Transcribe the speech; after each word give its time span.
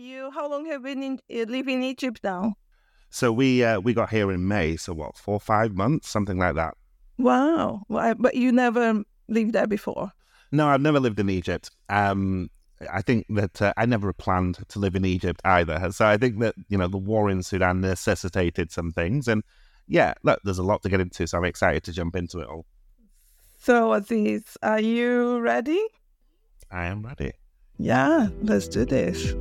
you 0.00 0.30
how 0.30 0.48
long 0.48 0.66
have 0.66 0.82
been 0.82 1.02
in, 1.02 1.20
uh, 1.30 1.44
living 1.44 1.78
in 1.78 1.82
Egypt 1.84 2.20
now? 2.22 2.54
So 3.10 3.32
we 3.32 3.64
uh, 3.64 3.80
we 3.80 3.92
got 3.92 4.10
here 4.10 4.30
in 4.30 4.46
May. 4.46 4.76
So 4.76 4.92
what, 4.92 5.16
four 5.16 5.40
five 5.40 5.74
months, 5.74 6.08
something 6.08 6.38
like 6.38 6.54
that. 6.54 6.74
Wow. 7.18 7.82
Well, 7.88 8.14
but 8.18 8.34
you 8.34 8.52
never 8.52 9.02
lived 9.28 9.52
there 9.52 9.66
before. 9.66 10.12
No, 10.52 10.68
I've 10.68 10.80
never 10.80 11.00
lived 11.00 11.20
in 11.20 11.28
Egypt. 11.30 11.70
Um, 11.88 12.50
I 12.90 13.02
think 13.02 13.26
that 13.30 13.60
uh, 13.60 13.72
I 13.76 13.86
never 13.86 14.12
planned 14.12 14.58
to 14.68 14.78
live 14.78 14.94
in 14.94 15.04
Egypt 15.04 15.40
either. 15.44 15.90
So 15.92 16.06
I 16.06 16.16
think 16.16 16.38
that 16.40 16.54
you 16.68 16.78
know 16.78 16.88
the 16.88 16.98
war 16.98 17.28
in 17.28 17.42
Sudan 17.42 17.80
necessitated 17.80 18.72
some 18.72 18.92
things, 18.92 19.28
and 19.28 19.42
yeah, 19.86 20.14
look, 20.22 20.40
there's 20.44 20.58
a 20.58 20.62
lot 20.62 20.82
to 20.82 20.88
get 20.88 21.00
into. 21.00 21.26
So 21.26 21.38
I'm 21.38 21.44
excited 21.44 21.84
to 21.84 21.92
jump 21.92 22.16
into 22.16 22.40
it 22.40 22.48
all. 22.48 22.64
So 23.58 23.92
Aziz, 23.92 24.56
are 24.62 24.80
you 24.80 25.40
ready? 25.40 25.84
I 26.70 26.86
am 26.86 27.02
ready. 27.02 27.32
Yeah, 27.76 28.28
let's 28.42 28.68
do 28.68 28.84
this. 28.84 29.34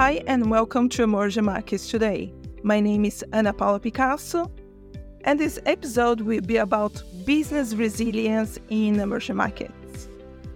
Hi, 0.00 0.22
and 0.26 0.50
welcome 0.50 0.88
to 0.88 1.02
Emerging 1.02 1.44
Markets 1.44 1.90
Today. 1.90 2.32
My 2.62 2.80
name 2.80 3.04
is 3.04 3.22
Ana 3.34 3.52
Paula 3.52 3.78
Picasso, 3.78 4.50
and 5.26 5.38
this 5.38 5.58
episode 5.66 6.22
will 6.22 6.40
be 6.40 6.56
about 6.56 7.02
business 7.26 7.74
resilience 7.74 8.58
in 8.70 8.98
emerging 8.98 9.36
markets. 9.36 10.08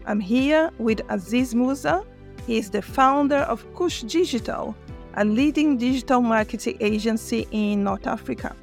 I'm 0.06 0.18
here 0.18 0.70
with 0.78 1.02
Aziz 1.10 1.54
Musa. 1.54 2.06
He 2.46 2.56
is 2.56 2.70
the 2.70 2.80
founder 2.80 3.40
of 3.40 3.66
Cush 3.74 4.04
Digital, 4.04 4.74
a 5.12 5.26
leading 5.26 5.76
digital 5.76 6.22
marketing 6.22 6.78
agency 6.80 7.46
in 7.50 7.84
North 7.84 8.06
Africa. 8.06 8.56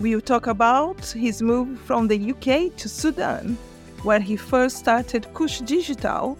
We'll 0.00 0.20
talk 0.20 0.48
about 0.48 1.02
his 1.12 1.40
move 1.40 1.80
from 1.80 2.08
the 2.08 2.32
UK 2.32 2.76
to 2.76 2.90
Sudan, 2.90 3.56
where 4.02 4.20
he 4.20 4.36
first 4.36 4.76
started 4.76 5.32
Cush 5.32 5.60
Digital, 5.60 6.36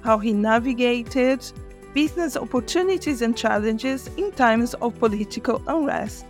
how 0.00 0.16
he 0.16 0.32
navigated 0.32 1.44
business 1.94 2.36
opportunities 2.36 3.22
and 3.22 3.36
challenges 3.36 4.08
in 4.16 4.32
times 4.32 4.74
of 4.74 4.98
political 4.98 5.62
unrest, 5.66 6.24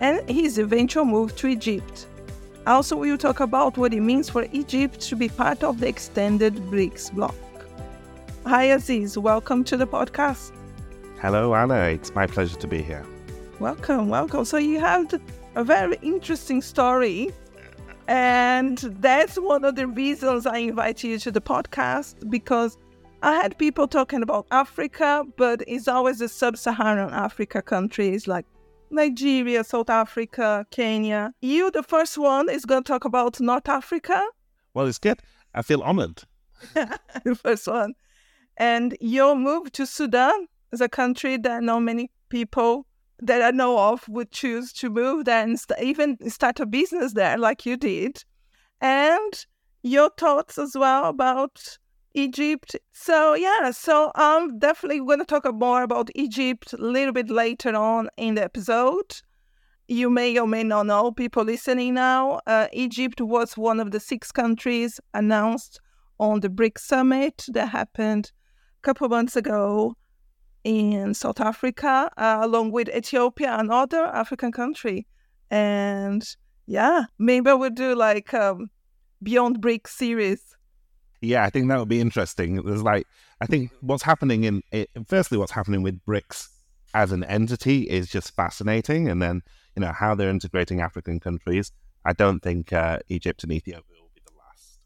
and 0.00 0.28
his 0.28 0.58
eventual 0.58 1.04
move 1.04 1.36
to 1.36 1.46
Egypt. 1.46 2.06
Also, 2.66 2.96
we'll 2.96 3.18
talk 3.18 3.40
about 3.40 3.76
what 3.76 3.92
it 3.92 4.00
means 4.00 4.28
for 4.28 4.46
Egypt 4.52 5.00
to 5.00 5.16
be 5.16 5.28
part 5.28 5.62
of 5.62 5.80
the 5.80 5.86
extended 5.86 6.54
BRICS 6.70 7.12
bloc. 7.12 7.34
Hi, 8.46 8.64
Aziz. 8.64 9.16
Welcome 9.16 9.64
to 9.64 9.76
the 9.76 9.86
podcast. 9.86 10.52
Hello, 11.20 11.54
Ana. 11.54 11.84
It's 11.84 12.14
my 12.14 12.26
pleasure 12.26 12.56
to 12.58 12.66
be 12.66 12.82
here. 12.82 13.04
Welcome, 13.60 14.08
welcome. 14.08 14.44
So, 14.44 14.56
you 14.56 14.80
have 14.80 15.14
a 15.54 15.64
very 15.64 15.96
interesting 16.02 16.60
story. 16.60 17.30
And 18.06 18.78
that's 19.00 19.36
one 19.36 19.64
of 19.64 19.76
the 19.76 19.86
reasons 19.86 20.44
I 20.46 20.58
invited 20.58 21.06
you 21.06 21.18
to 21.20 21.30
the 21.30 21.40
podcast 21.40 22.28
because 22.28 22.76
I 23.24 23.32
had 23.36 23.56
people 23.56 23.88
talking 23.88 24.22
about 24.22 24.46
Africa, 24.50 25.24
but 25.38 25.62
it's 25.66 25.88
always 25.88 26.18
the 26.18 26.28
sub 26.28 26.58
Saharan 26.58 27.08
Africa 27.08 27.62
countries 27.62 28.28
like 28.28 28.44
Nigeria, 28.90 29.64
South 29.64 29.88
Africa, 29.88 30.66
Kenya. 30.70 31.32
You, 31.40 31.70
the 31.70 31.82
first 31.82 32.18
one, 32.18 32.50
is 32.50 32.66
going 32.66 32.82
to 32.82 32.86
talk 32.86 33.06
about 33.06 33.40
North 33.40 33.66
Africa. 33.66 34.22
Well, 34.74 34.86
it's 34.86 34.98
good. 34.98 35.20
I 35.54 35.62
feel 35.62 35.80
honored. 35.80 36.22
the 36.74 37.34
first 37.34 37.66
one. 37.66 37.94
And 38.58 38.94
your 39.00 39.34
move 39.34 39.72
to 39.72 39.86
Sudan 39.86 40.46
is 40.72 40.82
a 40.82 40.88
country 40.90 41.38
that 41.38 41.62
not 41.62 41.80
many 41.80 42.10
people 42.28 42.86
that 43.20 43.40
I 43.40 43.52
know 43.52 43.78
of 43.78 44.06
would 44.06 44.32
choose 44.32 44.70
to 44.74 44.90
move 44.90 45.24
there 45.24 45.42
and 45.42 45.58
st- 45.58 45.80
even 45.80 46.18
start 46.28 46.60
a 46.60 46.66
business 46.66 47.14
there, 47.14 47.38
like 47.38 47.64
you 47.64 47.78
did. 47.78 48.22
And 48.82 49.46
your 49.82 50.10
thoughts 50.18 50.58
as 50.58 50.76
well 50.78 51.06
about 51.06 51.78
Egypt. 52.14 52.76
So 52.92 53.34
yeah, 53.34 53.70
so 53.72 54.12
I'm 54.14 54.58
definitely 54.58 55.00
going 55.00 55.18
to 55.18 55.24
talk 55.24 55.44
more 55.52 55.82
about 55.82 56.10
Egypt 56.14 56.72
a 56.72 56.76
little 56.76 57.12
bit 57.12 57.28
later 57.28 57.74
on 57.74 58.08
in 58.16 58.36
the 58.36 58.44
episode. 58.44 59.20
You 59.88 60.08
may 60.08 60.38
or 60.38 60.46
may 60.46 60.62
not 60.62 60.86
know, 60.86 61.12
people 61.12 61.44
listening 61.44 61.94
now, 61.94 62.40
uh, 62.46 62.68
Egypt 62.72 63.20
was 63.20 63.56
one 63.56 63.80
of 63.80 63.90
the 63.90 64.00
six 64.00 64.32
countries 64.32 64.98
announced 65.12 65.80
on 66.18 66.40
the 66.40 66.48
BRICS 66.48 66.78
summit 66.78 67.44
that 67.48 67.68
happened 67.68 68.32
a 68.78 68.86
couple 68.86 69.08
months 69.08 69.36
ago 69.36 69.94
in 70.62 71.12
South 71.12 71.40
Africa, 71.40 72.10
uh, 72.16 72.38
along 72.40 72.70
with 72.70 72.88
Ethiopia 72.88 73.56
and 73.58 73.70
other 73.70 74.04
African 74.06 74.52
country. 74.52 75.06
And 75.50 76.24
yeah, 76.66 77.04
maybe 77.18 77.52
we'll 77.52 77.70
do 77.70 77.94
like 77.94 78.32
um, 78.32 78.70
Beyond 79.22 79.60
BRICS 79.60 79.88
series 79.88 80.53
yeah, 81.24 81.44
I 81.44 81.50
think 81.50 81.68
that 81.68 81.78
would 81.78 81.88
be 81.88 82.00
interesting. 82.00 82.62
There's 82.62 82.82
like, 82.82 83.06
I 83.40 83.46
think 83.46 83.70
what's 83.80 84.02
happening 84.02 84.44
in, 84.44 84.62
it, 84.70 84.90
firstly, 85.06 85.38
what's 85.38 85.52
happening 85.52 85.82
with 85.82 86.04
BRICS 86.04 86.48
as 86.94 87.12
an 87.12 87.24
entity 87.24 87.82
is 87.82 88.08
just 88.08 88.34
fascinating. 88.34 89.08
And 89.08 89.20
then, 89.20 89.42
you 89.76 89.80
know, 89.80 89.92
how 89.92 90.14
they're 90.14 90.30
integrating 90.30 90.80
African 90.80 91.20
countries. 91.20 91.72
I 92.04 92.12
don't 92.12 92.40
think 92.40 92.72
uh, 92.72 92.98
Egypt 93.08 93.42
and 93.42 93.52
Ethiopia 93.52 93.96
will 94.00 94.10
be 94.14 94.20
the 94.24 94.32
last. 94.38 94.78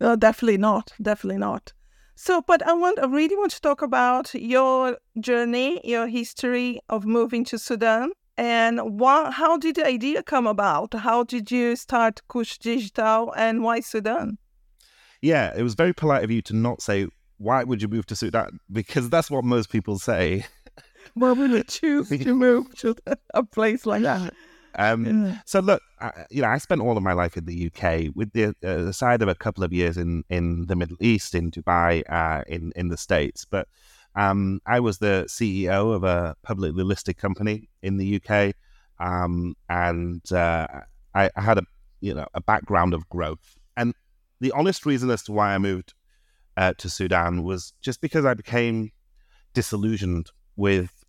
Oh, 0.00 0.16
definitely 0.16 0.58
not. 0.58 0.92
Definitely 1.00 1.38
not. 1.38 1.72
So, 2.16 2.42
but 2.42 2.66
I 2.66 2.72
want, 2.72 2.98
I 2.98 3.06
really 3.06 3.36
want 3.36 3.52
to 3.52 3.60
talk 3.60 3.80
about 3.80 4.34
your 4.34 4.98
journey, 5.20 5.80
your 5.84 6.08
history 6.08 6.80
of 6.88 7.06
moving 7.06 7.44
to 7.44 7.58
Sudan, 7.58 8.10
and 8.36 8.98
why, 8.98 9.30
how 9.30 9.56
did 9.56 9.76
the 9.76 9.86
idea 9.86 10.24
come 10.24 10.46
about? 10.46 10.94
How 10.94 11.22
did 11.22 11.52
you 11.52 11.76
start 11.76 12.22
Cush 12.28 12.58
Digital, 12.58 13.32
and 13.36 13.62
why 13.62 13.80
Sudan? 13.80 14.38
Yeah, 15.22 15.52
it 15.56 15.62
was 15.62 15.74
very 15.74 15.92
polite 15.92 16.24
of 16.24 16.30
you 16.30 16.42
to 16.42 16.54
not 16.54 16.82
say, 16.82 17.06
why 17.38 17.64
would 17.64 17.80
you 17.82 17.88
move 17.88 18.06
to 18.06 18.16
Sudan? 18.16 18.58
Because 18.70 19.08
that's 19.10 19.30
what 19.30 19.44
most 19.44 19.70
people 19.70 19.98
say. 19.98 20.44
Why 21.14 21.32
would 21.32 21.50
you 21.50 21.64
choose 21.64 22.10
to 22.10 22.34
move 22.46 22.74
to 22.78 22.94
a 23.32 23.42
place 23.42 23.86
like 23.86 24.02
that? 24.02 24.34
Um, 24.74 25.26
yeah. 25.26 25.38
So 25.46 25.60
look, 25.60 25.82
I, 26.00 26.26
you 26.30 26.42
know, 26.42 26.48
I 26.48 26.58
spent 26.58 26.80
all 26.80 26.96
of 26.96 27.02
my 27.02 27.14
life 27.14 27.36
in 27.36 27.46
the 27.46 27.66
UK, 27.66 28.14
with 28.14 28.32
the, 28.32 28.48
uh, 28.48 28.84
the 28.84 28.92
side 28.92 29.22
of 29.22 29.28
a 29.28 29.34
couple 29.34 29.64
of 29.64 29.72
years 29.72 29.96
in, 29.96 30.22
in 30.28 30.66
the 30.66 30.76
Middle 30.76 30.98
East, 31.00 31.34
in 31.34 31.50
Dubai, 31.50 32.02
uh, 32.08 32.44
in 32.46 32.72
in 32.76 32.88
the 32.88 32.96
States. 32.96 33.44
But 33.44 33.68
um, 34.14 34.60
I 34.66 34.80
was 34.80 34.98
the 34.98 35.24
CEO 35.28 35.94
of 35.94 36.04
a 36.04 36.36
publicly 36.42 36.84
listed 36.84 37.16
company 37.16 37.68
in 37.82 37.96
the 37.96 38.20
UK, 38.20 38.54
um, 39.00 39.54
and 39.68 40.30
uh, 40.30 40.66
I, 41.14 41.30
I, 41.34 41.40
had 41.40 41.58
a 41.58 41.62
you 42.00 42.14
know 42.14 42.26
a 42.34 42.40
background 42.40 42.94
of 42.94 43.08
growth. 43.08 43.56
And 43.76 43.94
the 44.40 44.52
honest 44.52 44.86
reason 44.86 45.10
as 45.10 45.22
to 45.24 45.32
why 45.32 45.54
I 45.54 45.58
moved 45.58 45.94
uh, 46.56 46.74
to 46.78 46.90
Sudan 46.90 47.44
was 47.44 47.72
just 47.80 48.00
because 48.00 48.24
I 48.24 48.34
became 48.34 48.90
disillusioned 49.54 50.30
with 50.56 51.04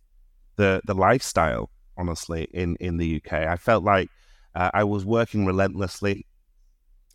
the 0.56 0.80
the 0.84 0.94
lifestyle. 0.94 1.70
Honestly, 1.96 2.48
in 2.54 2.76
in 2.76 2.96
the 2.96 3.16
UK, 3.16 3.32
I 3.32 3.56
felt 3.56 3.84
like 3.84 4.08
uh, 4.54 4.70
I 4.72 4.84
was 4.84 5.04
working 5.04 5.44
relentlessly. 5.44 6.26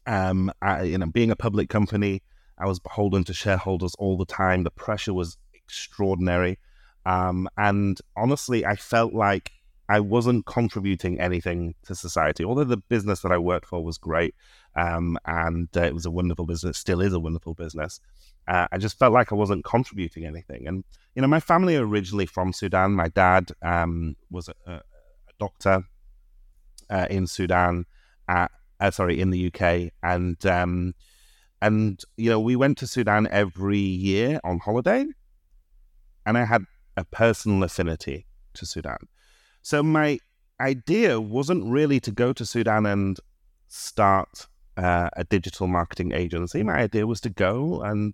Um, 0.05 0.51
I, 0.61 0.83
you 0.83 0.97
know, 0.97 1.07
being 1.07 1.31
a 1.31 1.35
public 1.35 1.69
company, 1.69 2.21
I 2.59 2.67
was 2.67 2.79
beholden 2.79 3.23
to 3.23 3.33
shareholders 3.33 3.95
all 3.97 4.17
the 4.17 4.25
time. 4.25 4.63
The 4.63 4.71
pressure 4.71 5.13
was 5.13 5.37
extraordinary, 5.53 6.59
um, 7.05 7.49
and 7.57 7.99
honestly, 8.15 8.65
I 8.65 8.75
felt 8.75 9.13
like 9.13 9.51
I 9.87 9.99
wasn't 9.99 10.45
contributing 10.45 11.19
anything 11.19 11.75
to 11.85 11.93
society. 11.93 12.43
Although 12.43 12.63
the 12.63 12.77
business 12.77 13.21
that 13.21 13.31
I 13.31 13.37
worked 13.37 13.67
for 13.67 13.83
was 13.83 13.97
great, 13.97 14.33
um, 14.75 15.17
and 15.25 15.69
uh, 15.75 15.81
it 15.81 15.93
was 15.93 16.05
a 16.05 16.11
wonderful 16.11 16.45
business, 16.45 16.77
still 16.77 17.01
is 17.01 17.13
a 17.13 17.19
wonderful 17.19 17.53
business. 17.53 17.99
Uh, 18.47 18.67
I 18.71 18.77
just 18.77 18.97
felt 18.97 19.13
like 19.13 19.31
I 19.31 19.35
wasn't 19.35 19.63
contributing 19.63 20.25
anything. 20.25 20.67
And, 20.67 20.83
you 21.13 21.21
know, 21.21 21.27
my 21.27 21.39
family 21.39 21.75
originally 21.75 22.25
from 22.25 22.51
Sudan. 22.51 22.93
My 22.93 23.09
dad 23.09 23.51
um, 23.61 24.15
was 24.31 24.49
a, 24.49 24.71
a, 24.71 24.81
doctor 25.37 25.83
uh, 26.89 27.07
in 27.09 27.27
Sudan, 27.27 27.85
uh, 28.29 28.47
sorry, 28.91 29.19
in 29.19 29.31
the 29.31 29.47
UK. 29.47 29.91
And, 30.01 30.43
um, 30.45 30.95
and, 31.61 32.01
you 32.15 32.29
know, 32.29 32.39
we 32.39 32.55
went 32.55 32.77
to 32.79 32.87
Sudan 32.87 33.27
every 33.31 33.77
year 33.77 34.39
on 34.43 34.59
holiday. 34.59 35.05
And 36.25 36.37
I 36.37 36.45
had 36.45 36.65
a 36.97 37.03
personal 37.03 37.63
affinity 37.63 38.27
to 38.53 38.65
Sudan. 38.65 38.97
So 39.65 39.81
my 39.81 40.19
idea 40.61 41.19
wasn't 41.19 41.65
really 41.65 41.99
to 42.01 42.11
go 42.11 42.33
to 42.33 42.45
Sudan 42.45 42.85
and 42.85 43.19
start 43.67 44.45
uh, 44.77 45.09
a 45.13 45.23
digital 45.23 45.65
marketing 45.65 46.11
agency. 46.11 46.61
My 46.61 46.75
idea 46.75 47.07
was 47.07 47.19
to 47.21 47.31
go 47.31 47.81
and 47.81 48.13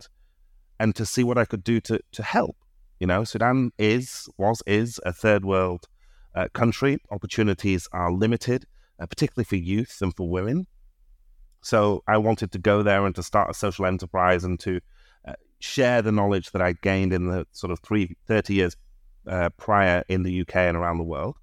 and 0.80 0.96
to 0.96 1.06
see 1.06 1.26
what 1.26 1.38
I 1.38 1.44
could 1.44 1.62
do 1.62 1.82
to 1.82 2.00
to 2.14 2.24
help. 2.24 2.56
You 3.02 3.08
know, 3.08 3.26
Sudan 3.26 3.74
is 3.78 4.30
was 4.38 4.64
is 4.66 4.98
a 5.06 5.12
third 5.12 5.44
world 5.44 5.90
uh, 6.34 6.48
country. 6.54 7.00
Opportunities 7.12 7.86
are 7.92 8.14
limited, 8.14 8.66
uh, 8.98 9.06
particularly 9.06 9.44
for 9.44 9.58
youth 9.58 9.98
and 10.02 10.16
for 10.16 10.30
women. 10.30 10.68
So 11.62 12.02
I 12.08 12.18
wanted 12.18 12.54
to 12.54 12.60
go 12.60 12.82
there 12.82 13.06
and 13.06 13.14
to 13.16 13.24
start 13.24 13.52
a 13.52 13.54
social 13.54 13.86
enterprise 13.86 14.46
and 14.46 14.58
to 14.62 14.80
uh, 15.28 15.34
share 15.60 16.02
the 16.02 16.14
knowledge 16.14 16.52
that 16.52 16.62
I'd 16.62 16.80
gained 16.80 17.12
in 17.12 17.28
the 17.28 17.46
sort 17.52 17.72
of 17.72 17.82
three, 17.82 18.16
30 18.26 18.54
years 18.54 18.78
uh, 19.28 19.50
prior 19.58 20.04
in 20.08 20.24
the 20.24 20.42
UK 20.42 20.56
and 20.56 20.78
around 20.78 20.98
the 20.98 21.04
world. 21.04 21.38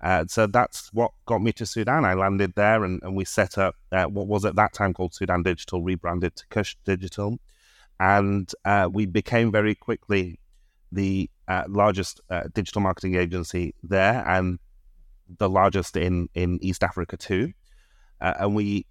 Uh, 0.00 0.24
so 0.28 0.46
that's 0.46 0.92
what 0.92 1.10
got 1.26 1.42
me 1.42 1.52
to 1.52 1.66
Sudan. 1.66 2.04
I 2.04 2.14
landed 2.14 2.54
there 2.54 2.84
and, 2.84 3.02
and 3.02 3.16
we 3.16 3.24
set 3.24 3.58
up 3.58 3.74
uh, 3.90 4.04
what 4.04 4.28
was 4.28 4.44
at 4.44 4.56
that 4.56 4.72
time 4.72 4.94
called 4.94 5.14
Sudan 5.14 5.42
Digital, 5.42 5.82
rebranded 5.82 6.36
to 6.36 6.46
Cush 6.48 6.76
Digital. 6.84 7.38
And 7.98 8.52
uh, 8.64 8.88
we 8.92 9.06
became 9.06 9.50
very 9.50 9.74
quickly 9.74 10.38
the 10.92 11.28
uh, 11.48 11.64
largest 11.68 12.20
uh, 12.30 12.44
digital 12.54 12.80
marketing 12.80 13.16
agency 13.16 13.74
there 13.82 14.24
and 14.26 14.60
the 15.38 15.48
largest 15.48 15.96
in, 15.96 16.28
in 16.34 16.58
East 16.62 16.84
Africa 16.84 17.16
too. 17.16 17.52
And 18.20 18.54
we 18.54 18.86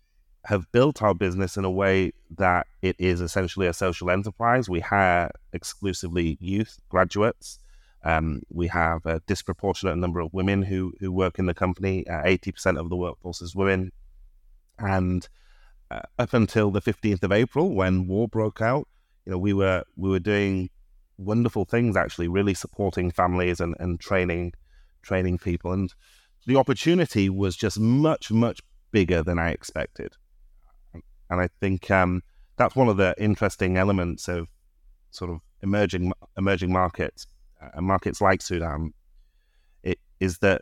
have 0.47 0.71
built 0.71 1.01
our 1.01 1.13
business 1.13 1.57
in 1.57 1.65
a 1.65 1.71
way 1.71 2.13
that 2.37 2.67
it 2.81 2.95
is 2.99 3.19
essentially 3.19 3.67
a 3.67 3.73
social 3.73 4.09
enterprise. 4.09 4.69
We 4.69 4.79
hire 4.79 5.29
exclusively 5.51 6.37
youth 6.39 6.79
graduates. 6.87 7.59
Um, 8.07 8.41
we 8.49 8.67
have 8.67 9.05
a 9.05 9.21
disproportionate 9.27 9.97
number 9.97 10.21
of 10.21 10.33
women 10.33 10.61
who 10.63 10.93
who 10.99 11.11
work 11.11 11.39
in 11.39 11.45
the 11.45 11.53
company. 11.53 12.07
Uh, 12.07 12.21
eighty 12.23 12.51
uh, 12.51 12.53
percent 12.53 12.77
of 12.77 12.89
the 12.89 12.95
workforce 12.95 13.41
is 13.41 13.55
women, 13.55 13.91
and 14.79 15.27
uh, 15.91 16.07
up 16.17 16.33
until 16.33 16.71
the 16.71 16.85
fifteenth 16.89 17.23
of 17.23 17.33
April, 17.33 17.75
when 17.75 18.07
war 18.07 18.27
broke 18.27 18.61
out, 18.61 18.87
you 19.25 19.31
know 19.31 19.37
we 19.37 19.53
were 19.53 19.83
we 19.97 20.09
were 20.09 20.19
doing 20.33 20.69
wonderful 21.17 21.65
things 21.65 21.97
actually, 21.97 22.29
really 22.29 22.53
supporting 22.53 23.11
families 23.11 23.59
and, 23.59 23.75
and 23.79 23.99
training 23.99 24.53
training 25.01 25.37
people, 25.37 25.73
and 25.73 25.93
the 26.45 26.55
opportunity 26.55 27.29
was 27.29 27.57
just 27.57 27.77
much 27.77 28.31
much 28.31 28.61
bigger 28.91 29.21
than 29.21 29.37
I 29.37 29.49
expected. 29.49 30.13
And 31.29 31.41
I 31.41 31.49
think 31.59 31.91
um, 31.91 32.23
that's 32.55 32.75
one 32.75 32.87
of 32.87 32.95
the 32.95 33.13
interesting 33.17 33.75
elements 33.75 34.29
of 34.29 34.47
sort 35.11 35.29
of 35.29 35.39
emerging 35.61 36.13
emerging 36.37 36.71
markets, 36.71 37.27
uh, 37.61 37.81
markets 37.81 38.21
like 38.21 38.41
Sudan. 38.41 38.93
It 39.83 39.99
is 40.19 40.39
that 40.39 40.61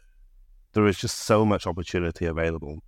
there 0.73 0.85
is 0.87 0.97
just 0.97 1.19
so 1.19 1.45
much 1.45 1.65
opportunity 1.65 2.25
available. 2.25 2.79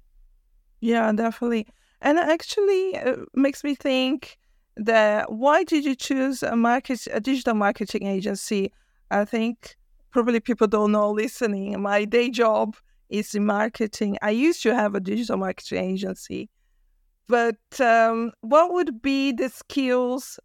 Yeah, 0.82 1.12
definitely. 1.12 1.68
And 2.02 2.18
it 2.18 2.28
actually, 2.28 2.98
uh, 2.98 3.18
makes 3.34 3.64
me 3.64 3.74
think 3.74 4.38
that 4.76 5.32
why 5.32 5.64
did 5.64 5.86
you 5.86 5.96
choose 5.96 6.44
a 6.44 6.56
market, 6.56 7.08
a 7.12 7.20
digital 7.20 7.56
marketing 7.56 8.06
agency? 8.06 8.72
I 9.10 9.26
think 9.26 9.76
probably 10.12 10.40
people 10.40 10.68
don't 10.68 10.92
know 10.92 11.12
listening. 11.12 11.82
My 11.82 12.06
day 12.06 12.30
job 12.30 12.76
is 13.10 13.34
in 13.34 13.46
marketing. 13.46 14.18
I 14.22 14.32
used 14.32 14.62
to 14.64 14.76
have 14.76 14.96
a 14.96 15.00
digital 15.00 15.38
marketing 15.38 15.84
agency, 15.84 16.50
but 17.28 17.58
um, 17.80 18.32
what 18.42 18.74
would 18.74 19.02
be 19.02 19.32
the 19.32 19.50
skills 19.50 20.40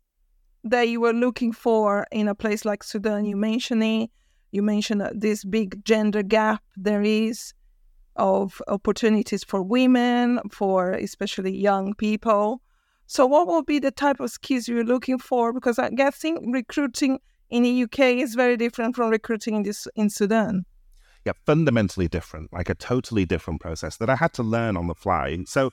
that 0.64 0.88
you 0.88 1.00
were 1.00 1.12
looking 1.12 1.53
for 1.53 2.06
in 2.11 2.29
a 2.29 2.35
place 2.35 2.64
like 2.64 2.82
Sudan? 2.85 3.25
You 3.25 3.37
mentioned 3.37 3.82
it. 3.82 4.11
You 4.50 4.62
mentioned 4.62 5.03
this 5.14 5.44
big 5.44 5.85
gender 5.85 6.23
gap 6.23 6.62
there 6.76 7.03
is 7.03 7.55
of 8.17 8.61
opportunities 8.69 9.43
for 9.44 9.62
women, 9.62 10.41
for 10.50 10.93
especially 10.93 11.56
young 11.56 11.94
people. 11.94 12.61
So, 13.06 13.26
what 13.26 13.47
would 13.47 13.67
be 13.67 13.79
the 13.79 13.91
type 13.91 14.20
of 14.20 14.31
skills 14.31 14.69
you're 14.69 14.85
looking 14.85 15.19
for? 15.19 15.53
Because 15.53 15.79
I'm 15.79 15.94
guessing 15.94 16.53
recruiting 16.53 17.19
in 17.50 17.62
the 17.62 17.82
UK 17.85 18.00
is 18.20 18.35
very 18.35 18.56
different 18.56 18.97
from 18.97 19.11
recruiting 19.11 19.56
in 19.56 19.62
this 19.62 19.87
in 19.94 20.11
Sudan. 20.11 20.65
Yeah, 21.25 21.32
fundamentally 21.47 22.08
different, 22.08 22.53
like 22.53 22.69
a 22.69 22.75
totally 22.75 23.25
different 23.25 23.61
process 23.61 23.97
that 23.99 24.11
I 24.11 24.17
had 24.17 24.32
to 24.35 24.43
learn 24.43 24.76
on 24.76 24.88
the 24.88 24.94
fly. 24.94 25.38
So, 25.47 25.70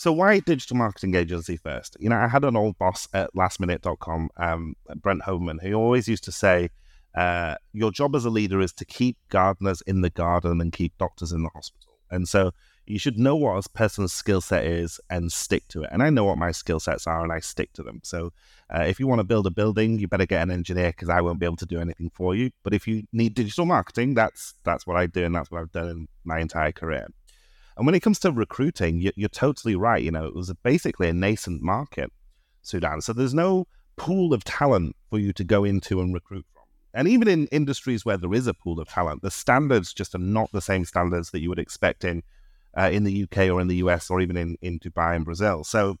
so 0.00 0.14
why 0.14 0.38
digital 0.38 0.78
marketing 0.78 1.14
agency 1.14 1.58
first? 1.58 1.94
You 2.00 2.08
know, 2.08 2.16
I 2.16 2.26
had 2.26 2.42
an 2.42 2.56
old 2.56 2.78
boss 2.78 3.06
at 3.12 3.34
lastminute.com, 3.34 4.30
um, 4.38 4.74
Brent 4.96 5.20
Hoberman, 5.24 5.60
who 5.60 5.74
always 5.74 6.08
used 6.08 6.24
to 6.24 6.32
say, 6.32 6.70
uh, 7.14 7.56
your 7.74 7.90
job 7.90 8.16
as 8.16 8.24
a 8.24 8.30
leader 8.30 8.62
is 8.62 8.72
to 8.72 8.86
keep 8.86 9.18
gardeners 9.28 9.82
in 9.82 10.00
the 10.00 10.08
garden 10.08 10.58
and 10.62 10.72
keep 10.72 10.96
doctors 10.96 11.32
in 11.32 11.42
the 11.42 11.50
hospital. 11.50 11.98
And 12.10 12.26
so 12.26 12.52
you 12.86 12.98
should 12.98 13.18
know 13.18 13.36
what 13.36 13.62
a 13.62 13.68
person's 13.68 14.14
skill 14.14 14.40
set 14.40 14.64
is 14.64 15.00
and 15.10 15.30
stick 15.30 15.68
to 15.68 15.82
it. 15.82 15.90
And 15.92 16.02
I 16.02 16.08
know 16.08 16.24
what 16.24 16.38
my 16.38 16.50
skill 16.50 16.80
sets 16.80 17.06
are 17.06 17.22
and 17.22 17.30
I 17.30 17.40
stick 17.40 17.74
to 17.74 17.82
them. 17.82 18.00
So 18.02 18.32
uh, 18.74 18.84
if 18.84 19.00
you 19.00 19.06
want 19.06 19.18
to 19.18 19.24
build 19.24 19.46
a 19.46 19.50
building, 19.50 19.98
you 19.98 20.08
better 20.08 20.24
get 20.24 20.42
an 20.42 20.50
engineer 20.50 20.92
because 20.92 21.10
I 21.10 21.20
won't 21.20 21.40
be 21.40 21.44
able 21.44 21.56
to 21.56 21.66
do 21.66 21.78
anything 21.78 22.10
for 22.14 22.34
you. 22.34 22.52
But 22.62 22.72
if 22.72 22.88
you 22.88 23.02
need 23.12 23.34
digital 23.34 23.66
marketing, 23.66 24.14
that's 24.14 24.54
that's 24.64 24.86
what 24.86 24.96
I 24.96 25.08
do 25.08 25.26
and 25.26 25.34
that's 25.34 25.50
what 25.50 25.60
I've 25.60 25.72
done 25.72 25.90
in 25.90 26.08
my 26.24 26.40
entire 26.40 26.72
career. 26.72 27.08
And 27.76 27.86
when 27.86 27.94
it 27.94 28.00
comes 28.00 28.18
to 28.20 28.32
recruiting, 28.32 29.00
you're, 29.00 29.12
you're 29.16 29.28
totally 29.28 29.74
right. 29.76 30.02
You 30.02 30.10
know, 30.10 30.26
it 30.26 30.34
was 30.34 30.52
basically 30.62 31.08
a 31.08 31.12
nascent 31.12 31.62
market, 31.62 32.12
Sudan. 32.62 33.00
So 33.00 33.12
there's 33.12 33.34
no 33.34 33.66
pool 33.96 34.32
of 34.32 34.44
talent 34.44 34.96
for 35.08 35.18
you 35.18 35.32
to 35.34 35.44
go 35.44 35.64
into 35.64 36.00
and 36.00 36.12
recruit 36.12 36.46
from. 36.52 36.64
And 36.92 37.06
even 37.06 37.28
in 37.28 37.46
industries 37.48 38.04
where 38.04 38.16
there 38.16 38.34
is 38.34 38.46
a 38.46 38.54
pool 38.54 38.80
of 38.80 38.88
talent, 38.88 39.22
the 39.22 39.30
standards 39.30 39.92
just 39.92 40.14
are 40.14 40.18
not 40.18 40.50
the 40.52 40.60
same 40.60 40.84
standards 40.84 41.30
that 41.30 41.40
you 41.40 41.48
would 41.48 41.58
expect 41.58 42.04
in 42.04 42.22
uh, 42.76 42.90
in 42.92 43.04
the 43.04 43.24
UK 43.24 43.48
or 43.50 43.60
in 43.60 43.68
the 43.68 43.76
US 43.76 44.10
or 44.10 44.20
even 44.20 44.36
in, 44.36 44.56
in 44.62 44.78
Dubai 44.78 45.16
and 45.16 45.24
Brazil. 45.24 45.64
So 45.64 45.96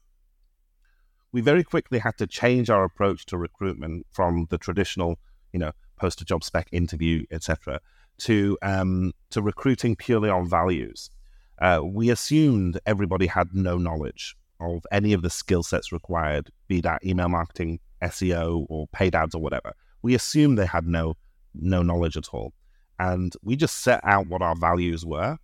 we 1.32 1.40
very 1.40 1.64
quickly 1.64 1.98
had 1.98 2.16
to 2.18 2.26
change 2.26 2.70
our 2.70 2.84
approach 2.84 3.26
to 3.26 3.38
recruitment 3.38 4.06
from 4.10 4.46
the 4.50 4.58
traditional, 4.58 5.18
you 5.52 5.58
know, 5.58 5.72
post 5.96 6.20
a 6.20 6.24
job 6.24 6.42
spec 6.44 6.68
interview, 6.72 7.24
etc., 7.30 7.80
to 8.18 8.58
um, 8.62 9.12
to 9.30 9.40
recruiting 9.40 9.96
purely 9.96 10.28
on 10.28 10.48
values 10.48 11.10
uh, 11.60 11.80
we 11.84 12.10
assumed 12.10 12.80
everybody 12.86 13.26
had 13.26 13.48
no 13.54 13.76
knowledge 13.76 14.36
of 14.60 14.86
any 14.92 15.12
of 15.12 15.22
the 15.22 15.30
skill 15.30 15.62
sets 15.62 15.92
required, 15.92 16.50
be 16.68 16.80
that 16.80 17.04
email 17.04 17.28
marketing, 17.28 17.80
SEO, 18.02 18.66
or 18.68 18.86
paid 18.88 19.14
ads 19.14 19.34
or 19.34 19.42
whatever. 19.42 19.72
We 20.02 20.14
assumed 20.14 20.58
they 20.58 20.66
had 20.66 20.86
no 20.86 21.16
no 21.54 21.82
knowledge 21.82 22.16
at 22.16 22.28
all, 22.32 22.52
and 22.98 23.34
we 23.42 23.56
just 23.56 23.80
set 23.80 24.00
out 24.04 24.28
what 24.28 24.42
our 24.42 24.54
values 24.54 25.04
were, 25.04 25.36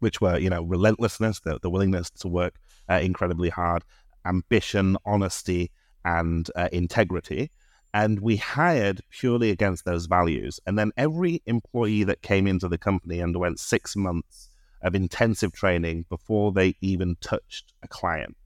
which 0.00 0.20
were 0.20 0.38
you 0.38 0.50
know 0.50 0.62
relentlessness, 0.62 1.40
the, 1.40 1.58
the 1.62 1.70
willingness 1.70 2.10
to 2.10 2.28
work 2.28 2.54
uh, 2.90 3.00
incredibly 3.02 3.48
hard, 3.48 3.84
ambition, 4.26 4.96
honesty, 5.06 5.70
and 6.04 6.50
uh, 6.56 6.68
integrity. 6.72 7.50
And 7.94 8.20
we 8.20 8.36
hired 8.36 9.02
purely 9.10 9.50
against 9.50 9.84
those 9.84 10.06
values. 10.06 10.58
And 10.66 10.78
then 10.78 10.92
every 10.96 11.42
employee 11.44 12.04
that 12.04 12.22
came 12.22 12.46
into 12.46 12.66
the 12.66 12.78
company 12.78 13.20
underwent 13.20 13.60
six 13.60 13.94
months 13.94 14.48
of 14.82 14.94
intensive 14.94 15.52
training 15.52 16.04
before 16.08 16.52
they 16.52 16.74
even 16.80 17.16
touched 17.20 17.72
a 17.82 17.88
client, 17.88 18.36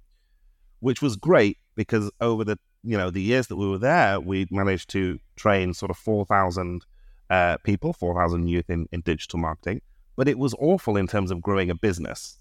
which 0.81 1.03
was 1.03 1.17
great 1.17 1.59
because 1.75 2.11
over 2.21 2.45
the 2.45 2.59
you 2.83 2.97
know 2.97 3.11
the 3.11 3.23
years 3.23 3.49
that 3.49 3.57
we 3.57 3.69
were 3.69 3.79
there, 3.79 4.21
we 4.21 4.47
managed 4.51 4.91
to 4.91 5.19
train 5.35 5.75
sort 5.75 5.91
of 5.91 5.97
four 5.97 6.25
thousand 6.27 6.85
uh, 7.31 7.57
people, 7.65 7.93
four 7.93 8.15
thousand 8.15 8.49
youth 8.49 8.71
in, 8.71 8.87
in 8.93 9.01
digital 9.01 9.39
marketing. 9.39 9.81
But 10.17 10.29
it 10.29 10.39
was 10.39 10.55
awful 10.59 10.97
in 10.97 11.07
terms 11.07 11.31
of 11.31 11.43
growing 11.43 11.71
a 11.71 11.75
business 11.75 12.39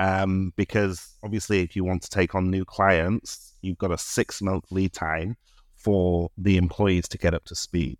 um, 0.00 0.54
because 0.56 1.14
obviously, 1.22 1.60
if 1.60 1.76
you 1.76 1.84
want 1.84 2.02
to 2.02 2.08
take 2.08 2.34
on 2.34 2.50
new 2.50 2.64
clients, 2.64 3.54
you've 3.60 3.76
got 3.76 3.90
a 3.90 3.98
six 3.98 4.40
month 4.40 4.64
lead 4.72 4.94
time 4.94 5.36
for 5.76 6.30
the 6.38 6.56
employees 6.56 7.06
to 7.08 7.18
get 7.18 7.34
up 7.34 7.44
to 7.44 7.54
speed. 7.54 7.98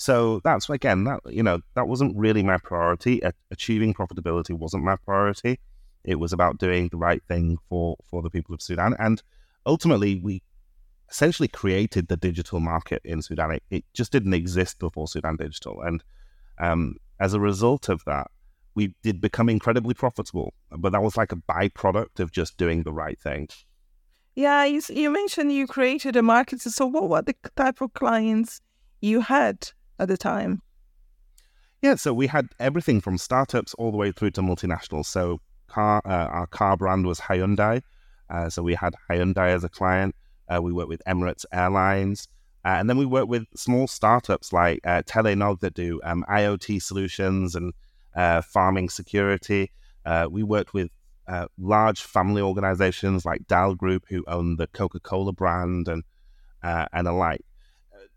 So 0.00 0.40
that's 0.44 0.70
again 0.70 1.04
that 1.04 1.20
you 1.26 1.42
know 1.42 1.60
that 1.74 1.86
wasn't 1.86 2.16
really 2.16 2.42
my 2.42 2.56
priority. 2.56 3.20
achieving 3.50 3.92
profitability 3.92 4.52
wasn't 4.52 4.82
my 4.82 4.96
priority. 4.96 5.60
It 6.04 6.14
was 6.14 6.32
about 6.32 6.56
doing 6.56 6.88
the 6.88 6.96
right 6.96 7.22
thing 7.28 7.58
for 7.68 7.98
for 8.10 8.22
the 8.22 8.30
people 8.30 8.54
of 8.54 8.62
Sudan, 8.62 8.96
and 8.98 9.22
ultimately 9.66 10.18
we 10.18 10.42
essentially 11.10 11.48
created 11.48 12.08
the 12.08 12.16
digital 12.16 12.60
market 12.60 13.02
in 13.04 13.20
Sudan. 13.20 13.50
It, 13.50 13.62
it 13.70 13.84
just 13.92 14.10
didn't 14.10 14.32
exist 14.32 14.78
before 14.78 15.06
Sudan 15.06 15.36
Digital, 15.36 15.82
and 15.82 16.02
um, 16.58 16.96
as 17.20 17.34
a 17.34 17.40
result 17.40 17.90
of 17.90 18.02
that, 18.06 18.30
we 18.74 18.94
did 19.02 19.20
become 19.20 19.50
incredibly 19.50 19.92
profitable. 19.92 20.54
But 20.70 20.92
that 20.92 21.02
was 21.02 21.18
like 21.18 21.32
a 21.32 21.36
byproduct 21.36 22.20
of 22.20 22.32
just 22.32 22.56
doing 22.56 22.84
the 22.84 22.92
right 22.92 23.20
thing. 23.20 23.48
Yeah, 24.34 24.64
you, 24.64 24.80
you 24.88 25.10
mentioned 25.10 25.52
you 25.52 25.66
created 25.66 26.16
a 26.16 26.22
market. 26.22 26.62
So, 26.62 26.86
what 26.86 27.10
were 27.10 27.20
the 27.20 27.34
type 27.54 27.82
of 27.82 27.92
clients 27.92 28.62
you 29.02 29.20
had 29.20 29.72
at 30.00 30.08
the 30.08 30.16
time? 30.16 30.62
Yeah, 31.82 31.94
so 31.94 32.12
we 32.12 32.26
had 32.26 32.48
everything 32.58 33.00
from 33.00 33.16
startups 33.16 33.74
all 33.74 33.90
the 33.90 33.96
way 33.96 34.12
through 34.12 34.32
to 34.32 34.42
multinationals. 34.42 35.06
So 35.06 35.40
car, 35.68 36.02
uh, 36.04 36.26
our 36.26 36.46
car 36.46 36.76
brand 36.76 37.06
was 37.06 37.20
Hyundai. 37.20 37.82
Uh, 38.28 38.50
so 38.50 38.62
we 38.62 38.74
had 38.74 38.94
Hyundai 39.08 39.48
as 39.48 39.64
a 39.64 39.68
client. 39.68 40.14
Uh, 40.48 40.60
we 40.60 40.72
worked 40.72 40.88
with 40.88 41.02
Emirates 41.06 41.44
Airlines. 41.52 42.28
Uh, 42.64 42.76
and 42.78 42.90
then 42.90 42.98
we 42.98 43.06
worked 43.06 43.28
with 43.28 43.44
small 43.56 43.86
startups 43.86 44.52
like 44.52 44.80
uh, 44.84 45.02
Telenog 45.02 45.60
that 45.60 45.72
do 45.72 46.00
um, 46.04 46.24
IoT 46.28 46.82
solutions 46.82 47.54
and 47.54 47.72
uh, 48.14 48.42
farming 48.42 48.90
security. 48.90 49.70
Uh, 50.04 50.28
we 50.30 50.42
worked 50.42 50.74
with 50.74 50.90
large 51.58 52.02
family 52.02 52.42
organizations 52.42 53.24
like 53.24 53.46
Dal 53.46 53.76
Group, 53.76 54.04
who 54.08 54.24
own 54.26 54.56
the 54.56 54.66
Coca 54.66 54.98
Cola 54.98 55.32
brand 55.32 55.86
and, 55.86 56.02
and 56.62 57.06
alike 57.06 57.44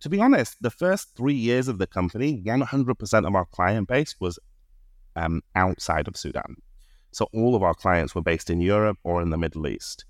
to 0.03 0.10
be 0.10 0.19
honest, 0.19 0.62
the 0.62 0.69
first 0.69 1.15
three 1.15 1.33
years 1.33 1.67
of 1.67 1.77
the 1.77 1.88
company, 1.88 2.43
100% 2.45 3.27
of 3.27 3.36
our 3.36 3.45
client 3.45 3.88
base 3.88 4.15
was 4.19 4.38
um, 5.15 5.41
outside 5.55 6.07
of 6.07 6.17
Sudan. 6.17 6.57
So 7.12 7.29
all 7.33 7.55
of 7.55 7.63
our 7.63 7.74
clients 7.74 8.13
were 8.13 8.22
based 8.22 8.50
in 8.50 8.60
Europe 8.60 8.98
or 9.03 9.22
in 9.22 9.29
the 9.29 9.38
Middle 9.38 9.65
East. 9.65 10.03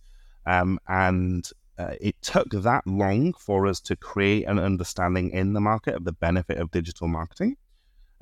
Um, 0.47 0.79
and 0.87 1.47
uh, 1.77 1.93
it 2.01 2.15
took 2.21 2.49
that 2.49 2.87
long 2.87 3.33
for 3.33 3.67
us 3.67 3.79
to 3.81 3.95
create 3.95 4.45
an 4.47 4.57
understanding 4.57 5.29
in 5.29 5.53
the 5.53 5.61
market 5.61 5.93
of 5.95 6.05
the 6.05 6.13
benefit 6.13 6.57
of 6.57 6.71
digital 6.71 7.07
marketing. 7.07 7.55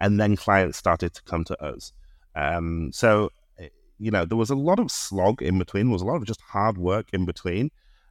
and 0.01 0.19
then 0.19 0.35
clients 0.35 0.77
started 0.77 1.13
to 1.13 1.21
come 1.23 1.45
to 1.45 1.63
us. 1.63 1.93
Um, 2.35 2.91
so 2.91 3.29
eh, 3.59 3.69
you 3.99 4.11
know 4.11 4.25
there 4.25 4.37
was 4.37 4.49
a 4.49 4.55
lot 4.55 4.79
of 4.79 4.91
slog 4.91 5.41
in 5.41 5.59
between. 5.59 5.85
There 5.85 5.93
was 5.93 6.01
a 6.01 6.05
lot 6.05 6.17
of 6.17 6.25
just 6.25 6.41
hard 6.41 6.77
work 6.77 7.07
in 7.13 7.25
between, 7.25 7.69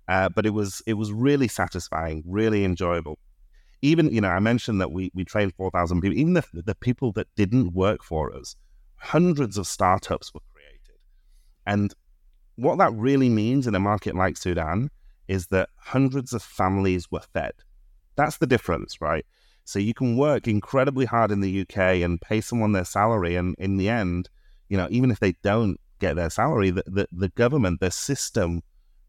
uh, 0.08 0.28
but 0.30 0.46
it 0.46 0.50
was 0.50 0.82
it 0.86 0.94
was 0.94 1.12
really 1.12 1.48
satisfying, 1.48 2.22
really 2.26 2.64
enjoyable. 2.64 3.18
Even 3.82 4.10
you 4.10 4.20
know 4.20 4.28
I 4.28 4.40
mentioned 4.40 4.80
that 4.80 4.92
we 4.92 5.10
we 5.14 5.24
trained 5.24 5.54
four 5.54 5.70
thousand 5.70 6.00
people. 6.00 6.18
Even 6.18 6.34
the 6.34 6.44
the 6.52 6.74
people 6.74 7.12
that 7.12 7.28
didn't 7.36 7.72
work 7.72 8.02
for 8.02 8.34
us, 8.34 8.56
hundreds 8.96 9.56
of 9.56 9.66
startups 9.66 10.34
were 10.34 10.40
created, 10.52 11.02
and 11.66 11.94
what 12.56 12.78
that 12.78 12.92
really 12.92 13.28
means 13.30 13.66
in 13.66 13.74
a 13.74 13.80
market 13.80 14.14
like 14.14 14.36
Sudan 14.36 14.90
is 15.28 15.46
that 15.46 15.70
hundreds 15.78 16.32
of 16.32 16.42
families 16.42 17.10
were 17.10 17.22
fed. 17.32 17.52
That's 18.16 18.38
the 18.38 18.46
difference, 18.46 19.00
right? 19.00 19.24
So 19.64 19.78
you 19.78 19.94
can 19.94 20.16
work 20.16 20.48
incredibly 20.48 21.06
hard 21.06 21.30
in 21.30 21.40
the 21.40 21.60
UK 21.60 22.02
and 22.02 22.20
pay 22.20 22.40
someone 22.40 22.72
their 22.72 22.84
salary, 22.84 23.36
and 23.36 23.54
in 23.58 23.76
the 23.76 23.88
end, 23.88 24.28
you 24.68 24.76
know, 24.76 24.88
even 24.90 25.10
if 25.10 25.20
they 25.20 25.32
don't 25.42 25.78
get 26.00 26.16
their 26.16 26.30
salary, 26.30 26.70
the, 26.70 26.82
the, 26.86 27.08
the 27.12 27.28
government, 27.30 27.80
the 27.80 27.90
system 27.90 28.62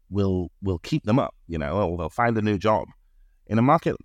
will 0.08 0.50
will 0.62 0.78
keep 0.78 1.04
them 1.04 1.18
up, 1.18 1.34
you 1.48 1.58
know, 1.58 1.72
or 1.72 1.98
they'll 1.98 2.08
find 2.08 2.38
a 2.38 2.42
new 2.42 2.58
job. 2.58 2.86
In 3.48 3.58
a 3.58 3.62
market 3.62 3.96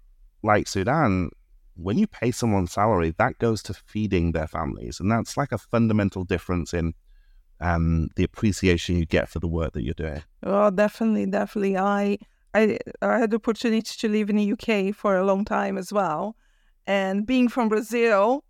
like 0.48 0.68
Sudan, 0.68 1.30
when 1.76 2.00
you 2.00 2.08
pay 2.08 2.32
someone's 2.32 2.72
salary, 2.72 3.14
that 3.20 3.38
goes 3.38 3.62
to 3.64 3.74
feeding 3.74 4.32
their 4.32 4.48
families, 4.48 5.00
and 5.00 5.12
that's 5.12 5.38
like 5.38 5.52
a 5.52 5.58
fundamental 5.60 6.24
difference 6.24 6.74
in 6.74 6.94
um, 7.60 8.10
the 8.16 8.24
appreciation 8.24 8.98
you 8.98 9.06
get 9.06 9.30
for 9.30 9.40
the 9.40 9.48
work 9.48 9.74
that 9.74 9.84
you're 9.84 9.94
doing. 9.94 10.24
Oh, 10.44 10.72
definitely, 10.72 11.28
definitely. 11.28 11.78
I, 11.78 12.18
I 12.54 12.80
I 13.02 13.20
had 13.20 13.32
the 13.32 13.38
opportunity 13.38 13.82
to 13.82 14.10
live 14.10 14.30
in 14.30 14.38
the 14.38 14.54
UK 14.54 14.96
for 14.96 15.18
a 15.18 15.26
long 15.26 15.46
time 15.46 15.78
as 15.78 15.94
well, 15.94 16.36
and 16.88 17.28
being 17.28 17.50
from 17.50 17.70
Brazil 17.70 18.44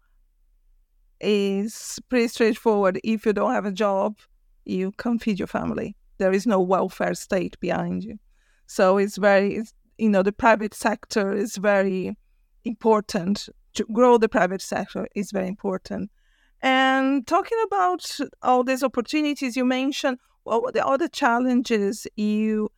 is 1.20 2.00
pretty 2.10 2.28
straightforward. 2.28 3.00
If 3.04 3.26
you 3.26 3.34
don't 3.34 3.54
have 3.54 3.66
a 3.66 3.72
job, 3.72 4.18
you 4.66 4.92
can't 4.94 5.22
feed 5.22 5.40
your 5.40 5.48
family. 5.48 5.96
There 6.20 6.32
is 6.32 6.46
no 6.48 6.62
welfare 6.62 7.16
state 7.16 7.60
behind 7.60 8.04
you, 8.04 8.20
so 8.68 8.98
it's 8.98 9.18
very, 9.18 9.56
it's, 9.56 9.74
you 9.98 10.10
know, 10.10 10.24
the 10.24 10.32
private 10.32 10.74
sector 10.74 11.34
is 11.34 11.58
very 11.58 12.18
important. 12.66 13.50
To 13.76 13.86
grow 13.94 14.18
the 14.18 14.30
private 14.30 14.62
sector 14.62 15.08
is 15.16 15.32
very 15.32 15.48
important 15.48 16.10
and 16.62 17.26
talking 17.28 17.58
about 17.66 18.18
all 18.42 18.64
these 18.64 18.84
opportunities 18.84 19.56
you 19.56 19.66
mentioned, 19.66 20.18
what 20.44 20.64
were 20.64 20.72
the 20.72 20.86
other 20.86 21.08
challenges 21.08 22.08
you 22.16 22.70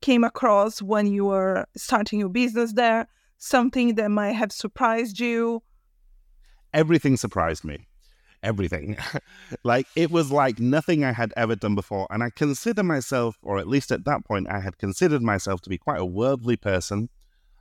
came 0.00 0.24
across 0.24 0.80
when 0.82 1.06
you 1.06 1.24
were 1.26 1.66
starting 1.76 2.20
your 2.20 2.28
business 2.28 2.72
there? 2.74 3.08
Something 3.38 3.96
that 3.96 4.10
might 4.10 4.32
have 4.32 4.52
surprised 4.52 5.18
you? 5.18 5.62
Everything 6.72 7.16
surprised 7.16 7.64
me. 7.64 7.88
Everything. 8.42 8.96
like 9.64 9.86
it 9.94 10.10
was 10.10 10.32
like 10.32 10.58
nothing 10.58 11.04
I 11.04 11.12
had 11.12 11.32
ever 11.36 11.54
done 11.54 11.74
before. 11.74 12.06
And 12.10 12.22
I 12.22 12.30
consider 12.30 12.82
myself, 12.82 13.38
or 13.42 13.58
at 13.58 13.68
least 13.68 13.92
at 13.92 14.04
that 14.04 14.24
point, 14.24 14.48
I 14.50 14.60
had 14.60 14.78
considered 14.78 15.22
myself 15.22 15.60
to 15.62 15.70
be 15.70 15.78
quite 15.78 16.00
a 16.00 16.04
worldly 16.04 16.56
person, 16.56 17.08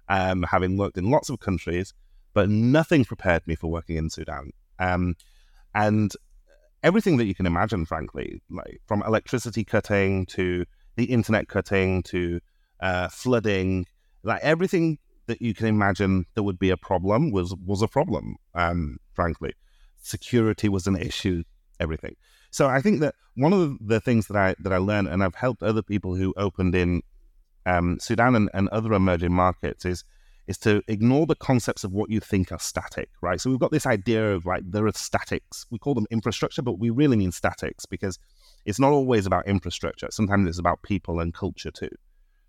um, 0.09 0.43
having 0.43 0.77
worked 0.77 0.97
in 0.97 1.11
lots 1.11 1.29
of 1.29 1.39
countries, 1.39 1.93
but 2.33 2.49
nothing 2.49 3.05
prepared 3.05 3.45
me 3.47 3.55
for 3.55 3.69
working 3.69 3.97
in 3.97 4.09
Sudan. 4.09 4.51
Um, 4.79 5.15
and 5.75 6.11
everything 6.83 7.17
that 7.17 7.25
you 7.25 7.35
can 7.35 7.45
imagine, 7.45 7.85
frankly, 7.85 8.41
like 8.49 8.81
from 8.87 9.03
electricity 9.03 9.63
cutting 9.63 10.25
to 10.27 10.65
the 10.95 11.05
internet 11.05 11.47
cutting 11.47 12.03
to 12.03 12.39
uh, 12.81 13.07
flooding, 13.09 13.85
like 14.23 14.41
everything 14.41 14.97
that 15.27 15.41
you 15.41 15.53
can 15.53 15.67
imagine 15.67 16.25
that 16.33 16.43
would 16.43 16.59
be 16.59 16.69
a 16.71 16.77
problem 16.77 17.31
was 17.31 17.55
was 17.65 17.81
a 17.81 17.87
problem. 17.87 18.35
Um, 18.55 18.97
frankly, 19.13 19.53
security 20.01 20.69
was 20.69 20.87
an 20.87 20.95
issue. 20.95 21.43
Everything. 21.79 22.15
So 22.51 22.67
I 22.67 22.81
think 22.81 22.99
that 22.99 23.15
one 23.35 23.53
of 23.53 23.77
the 23.79 23.99
things 23.99 24.27
that 24.27 24.37
I 24.37 24.55
that 24.59 24.73
I 24.73 24.77
learned, 24.77 25.07
and 25.07 25.23
I've 25.23 25.35
helped 25.35 25.63
other 25.63 25.81
people 25.81 26.15
who 26.15 26.33
opened 26.37 26.75
in 26.75 27.01
um, 27.65 27.97
Sudan 27.99 28.35
and, 28.35 28.49
and 28.53 28.69
other 28.69 28.93
emerging 28.93 29.33
markets, 29.33 29.85
is 29.85 30.03
is 30.47 30.57
to 30.59 30.83
ignore 30.87 31.25
the 31.25 31.35
concepts 31.35 31.83
of 31.83 31.91
what 31.91 32.09
you 32.09 32.19
think 32.19 32.51
are 32.51 32.59
static, 32.59 33.09
right? 33.21 33.39
So 33.39 33.49
we've 33.49 33.59
got 33.59 33.71
this 33.71 33.85
idea 33.85 34.33
of 34.33 34.45
like 34.45 34.63
there 34.69 34.85
are 34.85 34.91
statics. 34.91 35.65
We 35.71 35.79
call 35.79 35.93
them 35.93 36.07
infrastructure, 36.11 36.61
but 36.61 36.77
we 36.77 36.89
really 36.89 37.17
mean 37.17 37.31
statics 37.31 37.85
because 37.85 38.19
it's 38.65 38.79
not 38.79 38.91
always 38.91 39.25
about 39.25 39.47
infrastructure. 39.47 40.07
Sometimes 40.11 40.47
it's 40.47 40.59
about 40.59 40.83
people 40.83 41.19
and 41.19 41.33
culture 41.33 41.71
too, 41.71 41.89